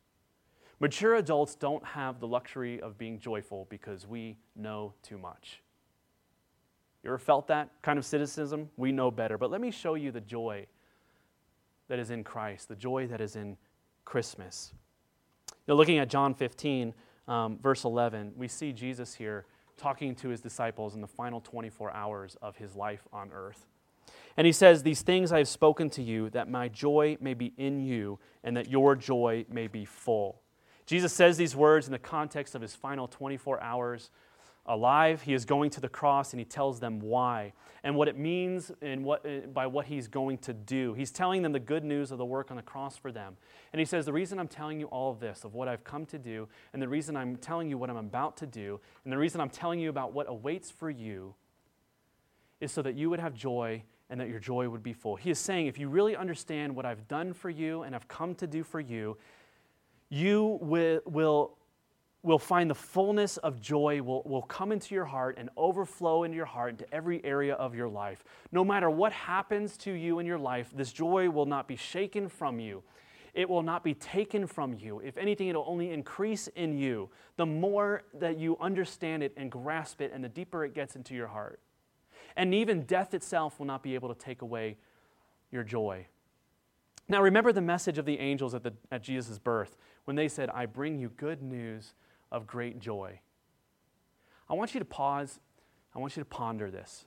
Mature 0.80 1.14
adults 1.14 1.54
don't 1.54 1.84
have 1.84 2.20
the 2.20 2.26
luxury 2.26 2.80
of 2.80 2.96
being 2.96 3.18
joyful 3.18 3.66
because 3.68 4.06
we 4.06 4.38
know 4.56 4.94
too 5.02 5.18
much. 5.18 5.62
You 7.02 7.10
ever 7.10 7.18
felt 7.18 7.46
that 7.48 7.70
kind 7.82 7.98
of 7.98 8.04
cynicism? 8.04 8.68
We 8.76 8.92
know 8.92 9.10
better. 9.10 9.38
But 9.38 9.50
let 9.50 9.60
me 9.60 9.70
show 9.70 9.94
you 9.94 10.10
the 10.10 10.20
joy 10.20 10.66
that 11.88 11.98
is 11.98 12.10
in 12.10 12.22
Christ, 12.24 12.68
the 12.68 12.76
joy 12.76 13.06
that 13.06 13.20
is 13.20 13.36
in 13.36 13.56
Christmas. 14.04 14.72
Now, 15.66 15.74
looking 15.74 15.98
at 15.98 16.08
John 16.08 16.34
15, 16.34 16.94
um, 17.26 17.58
verse 17.62 17.84
11, 17.84 18.32
we 18.36 18.48
see 18.48 18.72
Jesus 18.72 19.14
here 19.14 19.46
talking 19.76 20.14
to 20.16 20.28
his 20.28 20.40
disciples 20.40 20.94
in 20.94 21.00
the 21.00 21.06
final 21.06 21.40
24 21.40 21.92
hours 21.92 22.36
of 22.42 22.56
his 22.56 22.76
life 22.76 23.08
on 23.12 23.30
earth. 23.32 23.66
And 24.36 24.46
he 24.46 24.52
says, 24.52 24.82
These 24.82 25.02
things 25.02 25.32
I 25.32 25.38
have 25.38 25.48
spoken 25.48 25.88
to 25.90 26.02
you, 26.02 26.28
that 26.30 26.48
my 26.48 26.68
joy 26.68 27.16
may 27.20 27.34
be 27.34 27.52
in 27.56 27.80
you, 27.80 28.18
and 28.44 28.56
that 28.56 28.68
your 28.68 28.94
joy 28.94 29.46
may 29.50 29.66
be 29.66 29.84
full. 29.84 30.42
Jesus 30.86 31.12
says 31.12 31.36
these 31.36 31.56
words 31.56 31.86
in 31.86 31.92
the 31.92 31.98
context 31.98 32.54
of 32.54 32.62
his 32.62 32.74
final 32.74 33.08
24 33.08 33.62
hours 33.62 34.10
alive. 34.66 35.22
He 35.22 35.34
is 35.34 35.44
going 35.44 35.70
to 35.70 35.80
the 35.80 35.88
cross 35.88 36.32
and 36.32 36.40
he 36.40 36.44
tells 36.44 36.80
them 36.80 37.00
why 37.00 37.52
and 37.82 37.96
what 37.96 38.08
it 38.08 38.18
means 38.18 38.70
and 38.82 39.04
what, 39.04 39.24
uh, 39.24 39.46
by 39.52 39.66
what 39.66 39.86
he's 39.86 40.06
going 40.08 40.38
to 40.38 40.52
do. 40.52 40.94
He's 40.94 41.10
telling 41.10 41.42
them 41.42 41.52
the 41.52 41.60
good 41.60 41.84
news 41.84 42.10
of 42.10 42.18
the 42.18 42.24
work 42.24 42.50
on 42.50 42.56
the 42.56 42.62
cross 42.62 42.96
for 42.96 43.10
them. 43.10 43.36
And 43.72 43.80
he 43.80 43.86
says, 43.86 44.06
The 44.06 44.12
reason 44.12 44.38
I'm 44.38 44.48
telling 44.48 44.78
you 44.78 44.86
all 44.86 45.10
of 45.10 45.20
this, 45.20 45.44
of 45.44 45.54
what 45.54 45.68
I've 45.68 45.84
come 45.84 46.06
to 46.06 46.18
do, 46.18 46.48
and 46.72 46.80
the 46.80 46.88
reason 46.88 47.16
I'm 47.16 47.36
telling 47.36 47.68
you 47.68 47.78
what 47.78 47.90
I'm 47.90 47.96
about 47.96 48.36
to 48.38 48.46
do, 48.46 48.80
and 49.04 49.12
the 49.12 49.18
reason 49.18 49.40
I'm 49.40 49.50
telling 49.50 49.80
you 49.80 49.90
about 49.90 50.12
what 50.12 50.28
awaits 50.28 50.70
for 50.70 50.90
you, 50.90 51.34
is 52.60 52.70
so 52.70 52.82
that 52.82 52.94
you 52.94 53.08
would 53.10 53.20
have 53.20 53.34
joy 53.34 53.82
and 54.10 54.20
that 54.20 54.28
your 54.28 54.40
joy 54.40 54.68
would 54.68 54.82
be 54.82 54.92
full. 54.92 55.16
He 55.16 55.30
is 55.30 55.38
saying, 55.38 55.66
if 55.66 55.78
you 55.78 55.88
really 55.88 56.16
understand 56.16 56.74
what 56.74 56.84
I've 56.84 57.06
done 57.08 57.32
for 57.32 57.48
you 57.48 57.82
and 57.82 57.94
have 57.94 58.08
come 58.08 58.34
to 58.36 58.46
do 58.46 58.62
for 58.62 58.80
you, 58.80 59.16
you 60.10 60.58
will, 60.60 61.56
will 62.22 62.38
find 62.38 62.68
the 62.68 62.74
fullness 62.74 63.38
of 63.38 63.60
joy 63.60 64.02
will, 64.02 64.22
will 64.24 64.42
come 64.42 64.72
into 64.72 64.94
your 64.94 65.06
heart 65.06 65.36
and 65.38 65.48
overflow 65.56 66.24
into 66.24 66.36
your 66.36 66.46
heart 66.46 66.70
into 66.70 66.94
every 66.94 67.24
area 67.24 67.54
of 67.54 67.74
your 67.74 67.88
life. 67.88 68.24
No 68.52 68.62
matter 68.62 68.90
what 68.90 69.12
happens 69.12 69.76
to 69.78 69.92
you 69.92 70.18
in 70.18 70.26
your 70.26 70.38
life, 70.38 70.70
this 70.74 70.92
joy 70.92 71.30
will 71.30 71.46
not 71.46 71.66
be 71.66 71.76
shaken 71.76 72.28
from 72.28 72.60
you. 72.60 72.82
It 73.32 73.48
will 73.48 73.62
not 73.62 73.84
be 73.84 73.94
taken 73.94 74.46
from 74.46 74.74
you. 74.74 75.00
If 75.00 75.16
anything, 75.16 75.48
it'll 75.48 75.64
only 75.66 75.92
increase 75.92 76.48
in 76.48 76.76
you 76.76 77.08
the 77.36 77.46
more 77.46 78.02
that 78.14 78.38
you 78.38 78.58
understand 78.60 79.22
it 79.22 79.32
and 79.36 79.50
grasp 79.50 80.00
it, 80.00 80.10
and 80.12 80.22
the 80.22 80.28
deeper 80.28 80.64
it 80.64 80.74
gets 80.74 80.96
into 80.96 81.14
your 81.14 81.28
heart. 81.28 81.60
And 82.36 82.52
even 82.52 82.82
death 82.82 83.14
itself 83.14 83.58
will 83.58 83.66
not 83.66 83.82
be 83.82 83.94
able 83.94 84.12
to 84.12 84.18
take 84.18 84.42
away 84.42 84.76
your 85.50 85.62
joy. 85.62 86.06
Now, 87.08 87.22
remember 87.22 87.52
the 87.52 87.60
message 87.60 87.98
of 87.98 88.04
the 88.04 88.18
angels 88.18 88.54
at, 88.54 88.62
the, 88.62 88.72
at 88.92 89.02
Jesus' 89.02 89.38
birth 89.38 89.76
when 90.04 90.16
they 90.16 90.28
said, 90.28 90.50
I 90.50 90.66
bring 90.66 90.98
you 90.98 91.08
good 91.16 91.42
news 91.42 91.94
of 92.30 92.46
great 92.46 92.78
joy. 92.78 93.20
I 94.48 94.54
want 94.54 94.74
you 94.74 94.80
to 94.80 94.84
pause. 94.84 95.40
I 95.94 95.98
want 95.98 96.16
you 96.16 96.22
to 96.22 96.28
ponder 96.28 96.70
this. 96.70 97.06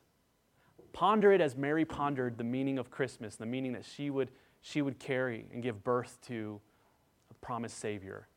Ponder 0.91 1.31
it 1.31 1.41
as 1.41 1.55
Mary 1.55 1.86
pondered 1.86 2.38
the 2.38 2.43
meaning 2.43 2.77
of 2.77 2.91
Christmas, 2.91 3.36
the 3.36 3.45
meaning 3.45 3.73
that 3.73 3.86
she 3.86 4.09
would, 4.09 4.29
she 4.62 4.81
would 4.81 4.99
carry 4.99 5.47
and 5.51 5.63
give 5.63 5.83
birth 5.83 6.19
to 6.27 6.62
a 7.31 7.33
promised 7.36 7.79
Savior. 7.79 8.27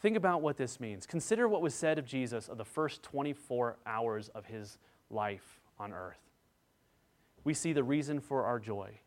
Think 0.00 0.16
about 0.16 0.42
what 0.42 0.56
this 0.56 0.78
means. 0.78 1.06
Consider 1.06 1.48
what 1.48 1.62
was 1.62 1.74
said 1.74 1.98
of 1.98 2.06
Jesus 2.06 2.48
of 2.48 2.58
the 2.58 2.64
first 2.64 3.02
24 3.02 3.78
hours 3.86 4.28
of 4.28 4.46
his 4.46 4.78
life 5.10 5.60
on 5.78 5.92
earth. 5.92 6.20
We 7.44 7.54
see 7.54 7.72
the 7.72 7.84
reason 7.84 8.20
for 8.20 8.44
our 8.44 8.58
joy. 8.58 9.00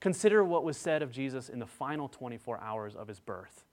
Consider 0.00 0.44
what 0.44 0.64
was 0.64 0.76
said 0.76 1.02
of 1.02 1.10
Jesus 1.10 1.48
in 1.48 1.58
the 1.58 1.66
final 1.66 2.08
24 2.08 2.60
hours 2.60 2.94
of 2.94 3.08
his 3.08 3.20
birth. 3.20 3.64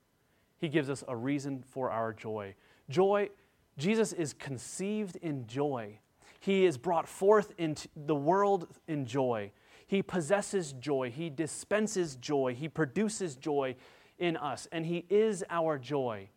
He 0.64 0.70
gives 0.70 0.90
us 0.90 1.04
a 1.10 1.14
reason 1.14 1.62
for 1.72 1.92
our 1.92 2.14
joy. 2.14 2.56
Joy, 2.88 3.32
Jesus 3.78 4.14
is 4.14 4.32
conceived 4.32 5.18
in 5.18 5.46
joy. 5.46 6.00
He 6.40 6.64
is 6.64 6.78
brought 6.78 7.06
forth 7.06 7.52
into 7.58 7.90
the 7.98 8.16
world 8.16 8.70
in 8.88 9.06
joy. 9.06 9.52
He 9.88 10.02
possesses 10.02 10.72
joy. 10.72 11.12
He 11.12 11.30
dispenses 11.30 12.16
joy. 12.16 12.56
He 12.58 12.70
produces 12.70 13.36
joy 13.36 13.76
in 14.18 14.38
us, 14.38 14.70
and 14.72 14.86
He 14.86 15.06
is 15.10 15.44
our 15.50 15.78
joy. 15.78 16.30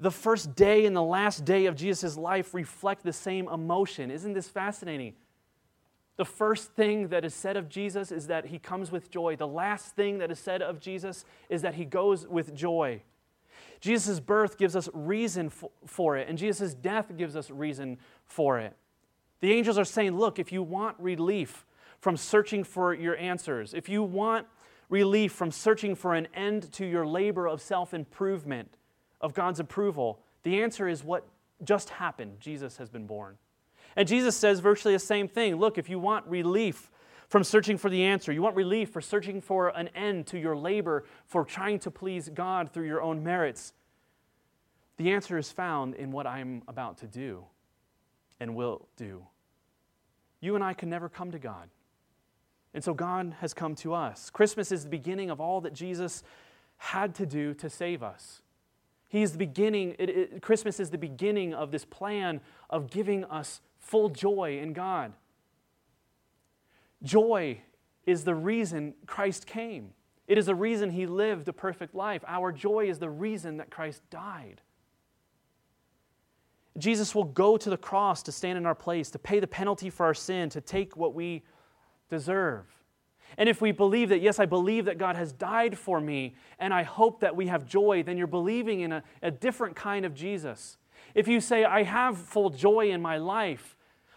The 0.00 0.10
first 0.10 0.54
day 0.54 0.86
and 0.86 0.96
the 0.96 1.02
last 1.02 1.44
day 1.44 1.66
of 1.66 1.76
Jesus' 1.76 2.16
life 2.16 2.54
reflect 2.54 3.04
the 3.04 3.12
same 3.12 3.48
emotion. 3.48 4.10
Isn't 4.10 4.32
this 4.32 4.48
fascinating? 4.48 5.12
The 6.16 6.24
first 6.24 6.72
thing 6.72 7.08
that 7.08 7.24
is 7.24 7.34
said 7.34 7.56
of 7.56 7.68
Jesus 7.68 8.10
is 8.10 8.26
that 8.28 8.46
he 8.46 8.58
comes 8.58 8.90
with 8.90 9.10
joy. 9.10 9.36
The 9.36 9.46
last 9.46 9.94
thing 9.94 10.18
that 10.18 10.30
is 10.30 10.38
said 10.38 10.62
of 10.62 10.80
Jesus 10.80 11.24
is 11.48 11.62
that 11.62 11.74
he 11.74 11.84
goes 11.84 12.26
with 12.26 12.54
joy. 12.54 13.02
Jesus' 13.80 14.20
birth 14.20 14.56
gives 14.56 14.74
us 14.74 14.88
reason 14.94 15.50
for 15.84 16.16
it, 16.16 16.28
and 16.28 16.38
Jesus' 16.38 16.74
death 16.74 17.14
gives 17.16 17.36
us 17.36 17.50
reason 17.50 17.98
for 18.24 18.58
it. 18.58 18.74
The 19.40 19.52
angels 19.52 19.76
are 19.76 19.84
saying, 19.84 20.16
Look, 20.16 20.38
if 20.38 20.52
you 20.52 20.62
want 20.62 20.96
relief 20.98 21.66
from 22.00 22.16
searching 22.16 22.64
for 22.64 22.94
your 22.94 23.16
answers, 23.18 23.74
if 23.74 23.88
you 23.88 24.02
want 24.02 24.46
relief 24.88 25.32
from 25.32 25.50
searching 25.50 25.94
for 25.94 26.14
an 26.14 26.28
end 26.34 26.72
to 26.72 26.86
your 26.86 27.06
labor 27.06 27.46
of 27.46 27.60
self 27.60 27.92
improvement, 27.92 28.78
of 29.20 29.34
God's 29.34 29.60
approval, 29.60 30.20
the 30.42 30.62
answer 30.62 30.88
is 30.88 31.04
what 31.04 31.26
just 31.64 31.90
happened 31.90 32.38
Jesus 32.40 32.76
has 32.76 32.88
been 32.88 33.06
born. 33.06 33.36
And 33.96 34.06
Jesus 34.06 34.36
says 34.36 34.60
virtually 34.60 34.94
the 34.94 35.00
same 35.00 35.26
thing. 35.26 35.56
Look, 35.56 35.78
if 35.78 35.88
you 35.88 35.98
want 35.98 36.26
relief 36.26 36.90
from 37.28 37.42
searching 37.42 37.78
for 37.78 37.90
the 37.90 38.04
answer, 38.04 38.30
you 38.30 38.42
want 38.42 38.54
relief 38.54 38.90
for 38.90 39.00
searching 39.00 39.40
for 39.40 39.68
an 39.70 39.88
end 39.88 40.26
to 40.28 40.38
your 40.38 40.56
labor 40.56 41.04
for 41.26 41.44
trying 41.44 41.78
to 41.80 41.90
please 41.90 42.28
God 42.28 42.72
through 42.72 42.86
your 42.86 43.02
own 43.02 43.24
merits, 43.24 43.72
the 44.98 45.10
answer 45.10 45.38
is 45.38 45.50
found 45.50 45.94
in 45.94 46.12
what 46.12 46.26
I'm 46.26 46.62
about 46.68 46.98
to 46.98 47.06
do 47.06 47.44
and 48.38 48.54
will 48.54 48.86
do. 48.96 49.26
You 50.40 50.54
and 50.54 50.62
I 50.62 50.74
can 50.74 50.90
never 50.90 51.08
come 51.08 51.30
to 51.32 51.38
God. 51.38 51.68
And 52.74 52.84
so 52.84 52.92
God 52.92 53.34
has 53.40 53.54
come 53.54 53.74
to 53.76 53.94
us. 53.94 54.28
Christmas 54.28 54.70
is 54.70 54.84
the 54.84 54.90
beginning 54.90 55.30
of 55.30 55.40
all 55.40 55.62
that 55.62 55.72
Jesus 55.72 56.22
had 56.76 57.14
to 57.14 57.26
do 57.26 57.54
to 57.54 57.70
save 57.70 58.02
us. 58.02 58.42
He 59.08 59.22
is 59.22 59.32
the 59.32 59.38
beginning, 59.38 59.96
it, 59.98 60.10
it, 60.10 60.42
Christmas 60.42 60.78
is 60.78 60.90
the 60.90 60.98
beginning 60.98 61.54
of 61.54 61.70
this 61.70 61.84
plan 61.84 62.40
of 62.68 62.90
giving 62.90 63.24
us 63.24 63.60
full 63.86 64.08
joy 64.08 64.58
in 64.60 64.72
God. 64.72 65.12
Joy 67.02 67.60
is 68.04 68.24
the 68.24 68.34
reason 68.34 68.94
Christ 69.06 69.46
came. 69.46 69.90
It 70.26 70.38
is 70.38 70.46
the 70.46 70.54
reason 70.54 70.90
he 70.90 71.06
lived 71.06 71.48
a 71.48 71.52
perfect 71.52 71.94
life. 71.94 72.24
Our 72.26 72.50
joy 72.50 72.88
is 72.88 72.98
the 72.98 73.10
reason 73.10 73.58
that 73.58 73.70
Christ 73.70 74.02
died. 74.10 74.60
Jesus 76.78 77.14
will 77.14 77.24
go 77.24 77.56
to 77.56 77.70
the 77.70 77.76
cross 77.76 78.22
to 78.24 78.32
stand 78.32 78.58
in 78.58 78.66
our 78.66 78.74
place, 78.74 79.10
to 79.10 79.18
pay 79.18 79.40
the 79.40 79.46
penalty 79.46 79.88
for 79.88 80.04
our 80.04 80.14
sin, 80.14 80.50
to 80.50 80.60
take 80.60 80.96
what 80.96 81.14
we 81.14 81.42
deserve. 82.10 82.66
And 83.38 83.48
if 83.48 83.60
we 83.60 83.72
believe 83.72 84.08
that, 84.08 84.20
yes, 84.20 84.38
I 84.38 84.46
believe 84.46 84.84
that 84.86 84.98
God 84.98 85.16
has 85.16 85.32
died 85.32 85.78
for 85.78 86.00
me, 86.00 86.34
and 86.58 86.74
I 86.74 86.82
hope 86.82 87.20
that 87.20 87.34
we 87.34 87.46
have 87.46 87.66
joy, 87.66 88.02
then 88.02 88.16
you're 88.16 88.26
believing 88.26 88.80
in 88.80 88.92
a, 88.92 89.02
a 89.22 89.30
different 89.30 89.76
kind 89.76 90.04
of 90.04 90.14
Jesus. 90.14 90.76
If 91.14 91.28
you 91.28 91.40
say, 91.40 91.64
I 91.64 91.82
have 91.82 92.18
full 92.18 92.50
joy 92.50 92.90
in 92.90 93.00
my 93.00 93.16
life, 93.16 93.75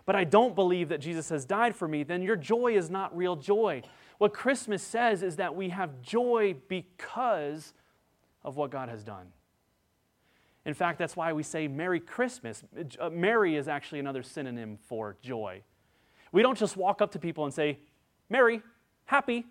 but 0.10 0.16
I 0.16 0.24
don't 0.24 0.56
believe 0.56 0.90
that 0.90 1.02
Jesus 1.02 1.30
has 1.30 1.46
died 1.46 1.76
for 1.76 1.88
me, 1.88 2.02
then 2.02 2.24
your 2.24 2.36
joy 2.36 2.76
is 2.76 2.90
not 2.90 3.16
real 3.16 3.36
joy. 3.36 3.84
What 4.18 4.34
Christmas 4.34 4.82
says 4.82 5.22
is 5.22 5.36
that 5.36 5.56
we 5.56 5.70
have 5.70 6.02
joy 6.02 6.56
because 6.68 7.76
of 8.44 8.58
what 8.58 8.72
God 8.72 8.90
has 8.90 9.04
done. 9.04 9.28
In 10.66 10.74
fact, 10.74 10.98
that's 10.98 11.16
why 11.16 11.32
we 11.32 11.44
say 11.44 11.68
Merry 11.68 12.00
Christmas. 12.00 12.64
Uh, 13.00 13.12
Merry 13.12 13.56
is 13.56 13.68
actually 13.68 14.00
another 14.00 14.24
synonym 14.24 14.80
for 14.88 15.16
joy. 15.22 15.62
We 16.32 16.42
don't 16.42 16.58
just 16.58 16.76
walk 16.76 17.04
up 17.04 17.12
to 17.12 17.20
people 17.20 17.46
and 17.46 17.54
say, 17.54 17.78
Merry, 18.32 18.64
happy, 19.06 19.46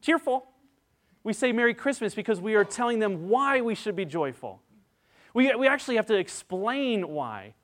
cheerful. 0.00 0.46
We 1.24 1.32
say 1.32 1.50
Merry 1.50 1.74
Christmas 1.74 2.14
because 2.14 2.40
we 2.40 2.54
are 2.54 2.64
telling 2.64 3.00
them 3.00 3.28
why 3.28 3.62
we 3.62 3.74
should 3.74 3.96
be 3.96 4.04
joyful. 4.04 4.62
We, 5.34 5.52
we 5.56 5.66
actually 5.66 5.96
have 5.96 6.06
to 6.06 6.14
explain 6.14 7.08
why. 7.08 7.54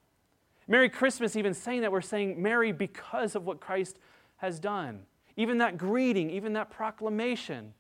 Merry 0.69 0.89
Christmas, 0.89 1.37
even 1.37 1.55
saying 1.55 1.81
that, 1.83 1.93
we're 1.93 2.01
saying 2.01 2.41
Merry 2.41 2.73
because 2.73 3.35
of 3.35 3.45
what 3.45 3.61
Christ 3.61 3.99
has 4.37 4.61
done. 4.61 5.01
Even 5.37 5.59
that 5.59 5.79
greeting, 5.79 6.31
even 6.31 6.53
that 6.55 6.71
proclamation, 6.71 7.75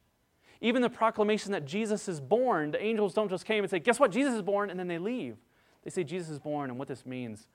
even 0.60 0.82
the 0.82 0.90
proclamation 0.90 1.52
that 1.52 1.64
Jesus 1.64 2.08
is 2.08 2.20
born, 2.20 2.70
the 2.70 2.82
angels 2.82 3.14
don't 3.14 3.28
just 3.28 3.44
came 3.44 3.64
and 3.64 3.70
say, 3.70 3.78
Guess 3.78 4.00
what? 4.00 4.10
Jesus 4.10 4.34
is 4.34 4.42
born, 4.42 4.70
and 4.70 4.78
then 4.78 4.88
they 4.88 4.98
leave. 4.98 5.36
They 5.84 5.90
say, 5.90 6.04
Jesus 6.04 6.30
is 6.30 6.38
born, 6.38 6.70
and 6.70 6.78
what 6.78 6.88
this 6.88 7.06
means, 7.06 7.48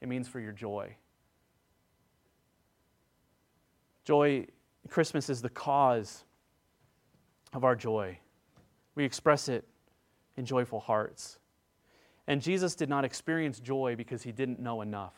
it 0.00 0.08
means 0.08 0.28
for 0.28 0.40
your 0.40 0.52
joy. 0.52 0.94
Joy, 4.04 4.46
Christmas 4.88 5.28
is 5.28 5.42
the 5.42 5.48
cause 5.48 6.24
of 7.52 7.64
our 7.64 7.76
joy. 7.76 8.18
We 8.94 9.04
express 9.04 9.48
it 9.48 9.64
in 10.36 10.44
joyful 10.44 10.80
hearts. 10.80 11.38
And 12.28 12.42
Jesus 12.42 12.74
did 12.74 12.90
not 12.90 13.06
experience 13.06 13.58
joy 13.58 13.96
because 13.96 14.22
he 14.22 14.32
didn't 14.32 14.60
know 14.60 14.82
enough. 14.82 15.14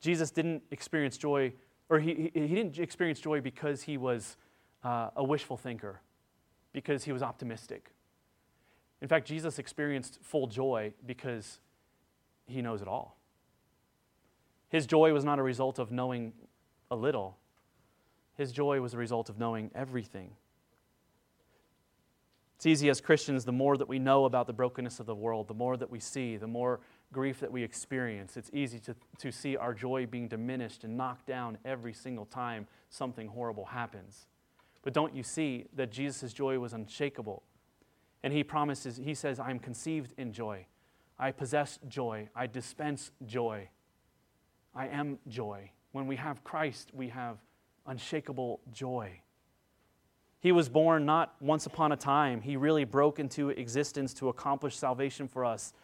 Jesus 0.00 0.30
didn't 0.30 0.62
experience 0.70 1.18
joy, 1.18 1.52
or 1.90 1.98
he, 1.98 2.30
he, 2.32 2.46
he 2.46 2.54
didn't 2.54 2.78
experience 2.78 3.20
joy 3.20 3.40
because 3.40 3.82
he 3.82 3.98
was 3.98 4.36
uh, 4.84 5.10
a 5.16 5.24
wishful 5.24 5.56
thinker, 5.56 6.00
because 6.72 7.04
he 7.04 7.12
was 7.12 7.22
optimistic. 7.22 7.90
In 9.02 9.08
fact, 9.08 9.26
Jesus 9.26 9.58
experienced 9.58 10.20
full 10.22 10.46
joy 10.46 10.94
because 11.04 11.58
he 12.46 12.62
knows 12.62 12.80
it 12.80 12.86
all. 12.88 13.16
His 14.68 14.86
joy 14.86 15.12
was 15.12 15.24
not 15.24 15.40
a 15.40 15.42
result 15.42 15.80
of 15.80 15.90
knowing 15.90 16.32
a 16.92 16.96
little, 16.96 17.36
his 18.36 18.52
joy 18.52 18.80
was 18.80 18.94
a 18.94 18.98
result 18.98 19.28
of 19.28 19.38
knowing 19.38 19.72
everything. 19.74 20.30
It's 22.60 22.66
easy 22.66 22.90
as 22.90 23.00
Christians, 23.00 23.46
the 23.46 23.52
more 23.52 23.78
that 23.78 23.88
we 23.88 23.98
know 23.98 24.26
about 24.26 24.46
the 24.46 24.52
brokenness 24.52 25.00
of 25.00 25.06
the 25.06 25.14
world, 25.14 25.48
the 25.48 25.54
more 25.54 25.78
that 25.78 25.88
we 25.88 25.98
see, 25.98 26.36
the 26.36 26.46
more 26.46 26.80
grief 27.10 27.40
that 27.40 27.50
we 27.50 27.62
experience, 27.62 28.36
it's 28.36 28.50
easy 28.52 28.78
to, 28.80 28.94
to 29.16 29.32
see 29.32 29.56
our 29.56 29.72
joy 29.72 30.04
being 30.04 30.28
diminished 30.28 30.84
and 30.84 30.94
knocked 30.94 31.26
down 31.26 31.56
every 31.64 31.94
single 31.94 32.26
time 32.26 32.66
something 32.90 33.28
horrible 33.28 33.64
happens. 33.64 34.26
But 34.82 34.92
don't 34.92 35.16
you 35.16 35.22
see 35.22 35.68
that 35.74 35.90
Jesus' 35.90 36.34
joy 36.34 36.58
was 36.58 36.74
unshakable? 36.74 37.44
And 38.22 38.30
he 38.30 38.44
promises, 38.44 39.00
he 39.02 39.14
says, 39.14 39.40
I 39.40 39.50
am 39.50 39.58
conceived 39.58 40.12
in 40.18 40.30
joy. 40.30 40.66
I 41.18 41.30
possess 41.32 41.78
joy. 41.88 42.28
I 42.36 42.46
dispense 42.46 43.10
joy. 43.24 43.70
I 44.74 44.88
am 44.88 45.18
joy. 45.28 45.70
When 45.92 46.06
we 46.06 46.16
have 46.16 46.44
Christ, 46.44 46.90
we 46.92 47.08
have 47.08 47.38
unshakable 47.86 48.60
joy. 48.70 49.22
He 50.40 50.52
was 50.52 50.70
born 50.70 51.04
not 51.04 51.34
once 51.40 51.66
upon 51.66 51.92
a 51.92 51.96
time. 51.96 52.40
He 52.40 52.56
really 52.56 52.84
broke 52.84 53.18
into 53.18 53.50
existence 53.50 54.14
to 54.14 54.30
accomplish 54.30 54.76
salvation 54.76 55.28
for 55.28 55.44
us 55.44 55.74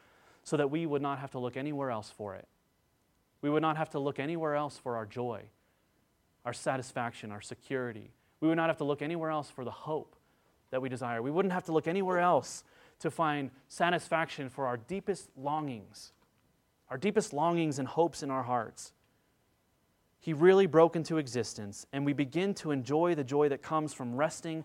so 0.45 0.57
that 0.57 0.71
we 0.71 0.87
would 0.87 1.03
not 1.03 1.19
have 1.19 1.31
to 1.33 1.39
look 1.39 1.57
anywhere 1.57 1.91
else 1.91 2.11
for 2.11 2.35
it. 2.35 2.49
We 3.43 3.51
would 3.51 3.63
not 3.63 3.77
have 3.77 3.91
to 3.91 3.99
look 3.99 4.19
anywhere 4.19 4.55
else 4.55 4.79
for 4.79 4.97
our 4.97 5.05
joy, 5.05 5.43
our 6.45 6.55
satisfaction, 6.55 7.31
our 7.33 7.43
security. 7.43 8.11
We 8.41 8.49
would 8.49 8.57
not 8.57 8.71
have 8.71 8.79
to 8.79 8.85
look 8.85 9.03
anywhere 9.03 9.31
else 9.31 9.51
for 9.51 9.65
the 9.65 9.71
hope 9.71 10.17
that 10.71 10.81
we 10.81 10.89
desire. 10.89 11.21
We 11.21 11.31
wouldn't 11.31 11.53
have 11.53 11.65
to 11.65 11.73
look 11.73 11.87
anywhere 11.87 12.19
else 12.19 12.65
to 13.01 13.11
find 13.11 13.51
satisfaction 13.69 14.49
for 14.49 14.67
our 14.67 14.79
deepest 14.79 15.29
longings, 15.37 16.13
our 16.89 16.97
deepest 16.97 17.35
longings 17.35 17.79
and 17.79 17.87
hopes 17.87 18.23
in 18.23 18.31
our 18.31 18.43
hearts. 18.43 18.93
He 20.21 20.33
really 20.33 20.67
broke 20.67 20.97
into 20.97 21.19
existence, 21.19 21.87
and 21.93 22.05
we 22.05 22.13
begin 22.13 22.55
to 22.55 22.71
enjoy 22.71 23.15
the 23.15 23.25
joy 23.25 23.49
that 23.49 23.63
comes 23.63 23.95
from 23.95 24.17
resting 24.17 24.65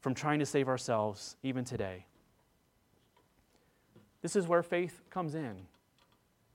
from 0.00 0.14
trying 0.14 0.38
to 0.38 0.46
save 0.46 0.68
ourselves, 0.68 1.36
even 1.42 1.64
today. 1.64 2.04
This 4.20 4.36
is 4.36 4.46
where 4.46 4.62
faith 4.62 5.00
comes 5.08 5.34
in 5.34 5.66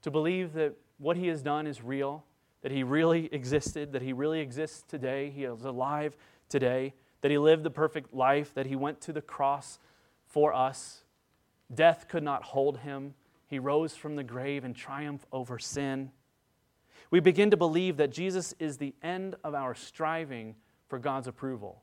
to 0.02 0.10
believe 0.10 0.52
that 0.52 0.74
what 0.98 1.16
He 1.16 1.26
has 1.28 1.42
done 1.42 1.66
is 1.66 1.82
real, 1.82 2.24
that 2.62 2.70
He 2.70 2.82
really 2.82 3.28
existed, 3.32 3.92
that 3.92 4.02
He 4.02 4.12
really 4.12 4.40
exists 4.40 4.84
today, 4.86 5.30
He 5.30 5.44
is 5.44 5.64
alive 5.64 6.16
today, 6.48 6.94
that 7.22 7.30
He 7.30 7.38
lived 7.38 7.64
the 7.64 7.70
perfect 7.70 8.14
life, 8.14 8.54
that 8.54 8.66
He 8.66 8.76
went 8.76 9.00
to 9.02 9.12
the 9.12 9.20
cross 9.20 9.78
for 10.26 10.54
us. 10.54 11.02
Death 11.74 12.06
could 12.08 12.22
not 12.22 12.44
hold 12.44 12.78
Him. 12.78 13.14
He 13.48 13.58
rose 13.58 13.96
from 13.96 14.14
the 14.14 14.22
grave 14.22 14.64
in 14.64 14.74
triumph 14.74 15.26
over 15.32 15.58
sin. 15.58 16.12
We 17.10 17.20
begin 17.20 17.50
to 17.50 17.56
believe 17.56 17.96
that 17.96 18.10
Jesus 18.10 18.54
is 18.58 18.76
the 18.76 18.94
end 19.02 19.36
of 19.42 19.54
our 19.54 19.74
striving 19.74 20.54
for 20.88 20.98
God's 20.98 21.28
approval. 21.28 21.82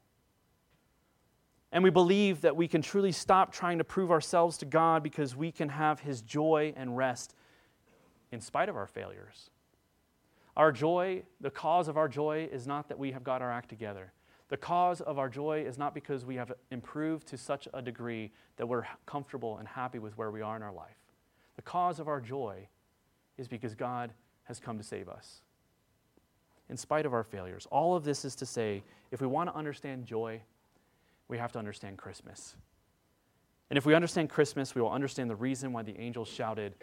And 1.71 1.83
we 1.83 1.89
believe 1.89 2.41
that 2.41 2.55
we 2.55 2.67
can 2.67 2.81
truly 2.81 3.11
stop 3.11 3.51
trying 3.51 3.77
to 3.79 3.83
prove 3.83 4.11
ourselves 4.11 4.57
to 4.59 4.65
God 4.65 5.03
because 5.03 5.35
we 5.35 5.51
can 5.51 5.69
have 5.69 5.99
His 5.99 6.21
joy 6.21 6.73
and 6.77 6.95
rest 6.95 7.35
in 8.31 8.39
spite 8.39 8.69
of 8.69 8.77
our 8.77 8.87
failures. 8.87 9.49
Our 10.55 10.71
joy, 10.71 11.23
the 11.41 11.51
cause 11.51 11.87
of 11.87 11.97
our 11.97 12.07
joy, 12.07 12.49
is 12.51 12.65
not 12.65 12.89
that 12.89 12.97
we 12.97 13.11
have 13.11 13.23
got 13.23 13.41
our 13.41 13.51
act 13.51 13.69
together. 13.69 14.11
The 14.49 14.57
cause 14.57 15.01
of 15.01 15.19
our 15.19 15.29
joy 15.29 15.65
is 15.67 15.77
not 15.77 15.93
because 15.93 16.25
we 16.25 16.35
have 16.35 16.53
improved 16.71 17.27
to 17.27 17.37
such 17.37 17.67
a 17.73 17.81
degree 17.81 18.31
that 18.55 18.65
we're 18.65 18.85
comfortable 19.05 19.57
and 19.57 19.67
happy 19.67 19.99
with 19.99 20.17
where 20.17 20.31
we 20.31 20.41
are 20.41 20.55
in 20.55 20.63
our 20.63 20.73
life. 20.73 20.95
The 21.57 21.61
cause 21.61 21.99
of 21.99 22.07
our 22.07 22.21
joy 22.21 22.67
is 23.37 23.47
because 23.47 23.75
God 23.75 24.13
has 24.47 24.59
come 24.59 24.77
to 24.77 24.83
save 24.83 25.09
us. 25.09 25.41
In 26.69 26.77
spite 26.77 27.05
of 27.05 27.13
our 27.13 27.23
failures. 27.23 27.67
All 27.71 27.95
of 27.95 28.03
this 28.03 28.25
is 28.25 28.35
to 28.35 28.45
say, 28.45 28.83
if 29.11 29.21
we 29.21 29.27
want 29.27 29.49
to 29.49 29.55
understand 29.55 30.05
joy, 30.05 30.41
we 31.27 31.37
have 31.37 31.51
to 31.53 31.59
understand 31.59 31.97
Christmas. 31.97 32.55
And 33.69 33.77
if 33.77 33.85
we 33.85 33.93
understand 33.93 34.29
Christmas, 34.29 34.75
we 34.75 34.81
will 34.81 34.91
understand 34.91 35.29
the 35.29 35.35
reason 35.35 35.73
why 35.73 35.83
the 35.83 35.97
angels 35.99 36.27
shouted, 36.27 36.73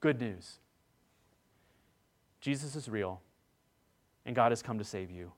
Good 0.00 0.20
news. 0.20 0.58
Jesus 2.40 2.76
is 2.76 2.90
real, 2.90 3.22
and 4.26 4.36
God 4.36 4.52
has 4.52 4.60
come 4.60 4.76
to 4.78 4.84
save 4.84 5.10
you. 5.10 5.32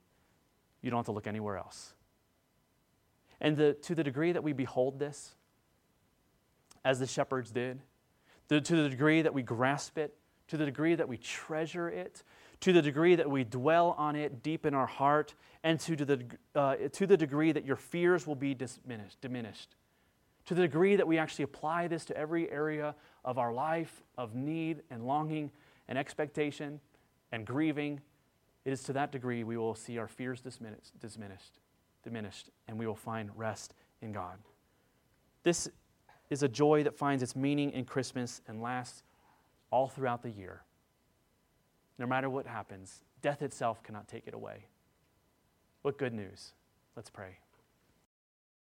You 0.82 0.90
don't 0.90 0.98
have 0.98 1.06
to 1.06 1.12
look 1.12 1.28
anywhere 1.28 1.56
else. 1.56 1.94
And 3.40 3.56
the, 3.56 3.74
to 3.82 3.94
the 3.94 4.02
degree 4.02 4.32
that 4.32 4.42
we 4.42 4.52
behold 4.52 4.98
this, 4.98 5.34
as 6.84 6.98
the 6.98 7.06
shepherds 7.06 7.52
did, 7.52 7.80
the, 8.48 8.60
to 8.60 8.76
the 8.76 8.88
degree 8.88 9.22
that 9.22 9.34
we 9.34 9.42
grasp 9.42 9.98
it, 9.98 10.14
to 10.48 10.56
the 10.56 10.64
degree 10.64 10.94
that 10.94 11.08
we 11.08 11.16
treasure 11.16 11.88
it, 11.88 12.22
to 12.60 12.72
the 12.72 12.82
degree 12.82 13.14
that 13.16 13.30
we 13.30 13.44
dwell 13.44 13.94
on 13.98 14.16
it 14.16 14.42
deep 14.42 14.64
in 14.64 14.74
our 14.74 14.86
heart, 14.86 15.34
and 15.62 15.78
to 15.80 15.96
the, 15.96 16.24
uh, 16.54 16.76
to 16.92 17.06
the 17.06 17.16
degree 17.16 17.52
that 17.52 17.64
your 17.64 17.76
fears 17.76 18.26
will 18.26 18.36
be 18.36 18.54
diminished, 18.54 19.20
diminished, 19.20 19.74
to 20.46 20.54
the 20.54 20.62
degree 20.62 20.96
that 20.96 21.06
we 21.06 21.18
actually 21.18 21.42
apply 21.42 21.88
this 21.88 22.04
to 22.04 22.16
every 22.16 22.50
area 22.50 22.94
of 23.24 23.38
our 23.38 23.52
life 23.52 24.02
of 24.16 24.34
need 24.34 24.82
and 24.90 25.04
longing 25.04 25.50
and 25.88 25.98
expectation 25.98 26.80
and 27.32 27.44
grieving, 27.44 28.00
it 28.64 28.72
is 28.72 28.82
to 28.84 28.92
that 28.92 29.12
degree 29.12 29.44
we 29.44 29.56
will 29.56 29.74
see 29.74 29.98
our 29.98 30.08
fears 30.08 30.40
diminished, 30.40 30.98
diminished, 31.00 31.58
diminished, 32.02 32.50
and 32.68 32.78
we 32.78 32.86
will 32.86 32.96
find 32.96 33.30
rest 33.36 33.74
in 34.00 34.12
God. 34.12 34.38
This 35.42 35.68
is 36.30 36.42
a 36.42 36.48
joy 36.48 36.82
that 36.84 36.96
finds 36.96 37.22
its 37.22 37.36
meaning 37.36 37.70
in 37.72 37.84
Christmas 37.84 38.40
and 38.48 38.60
lasts 38.60 39.02
all 39.70 39.88
throughout 39.88 40.22
the 40.22 40.30
year. 40.30 40.62
No 41.98 42.06
matter 42.06 42.28
what 42.28 42.46
happens, 42.46 43.02
death 43.22 43.42
itself 43.42 43.82
cannot 43.82 44.08
take 44.08 44.26
it 44.26 44.34
away. 44.34 44.66
What 45.82 45.98
good 45.98 46.12
news. 46.12 46.52
Let's 46.94 47.10
pray. 47.10 47.38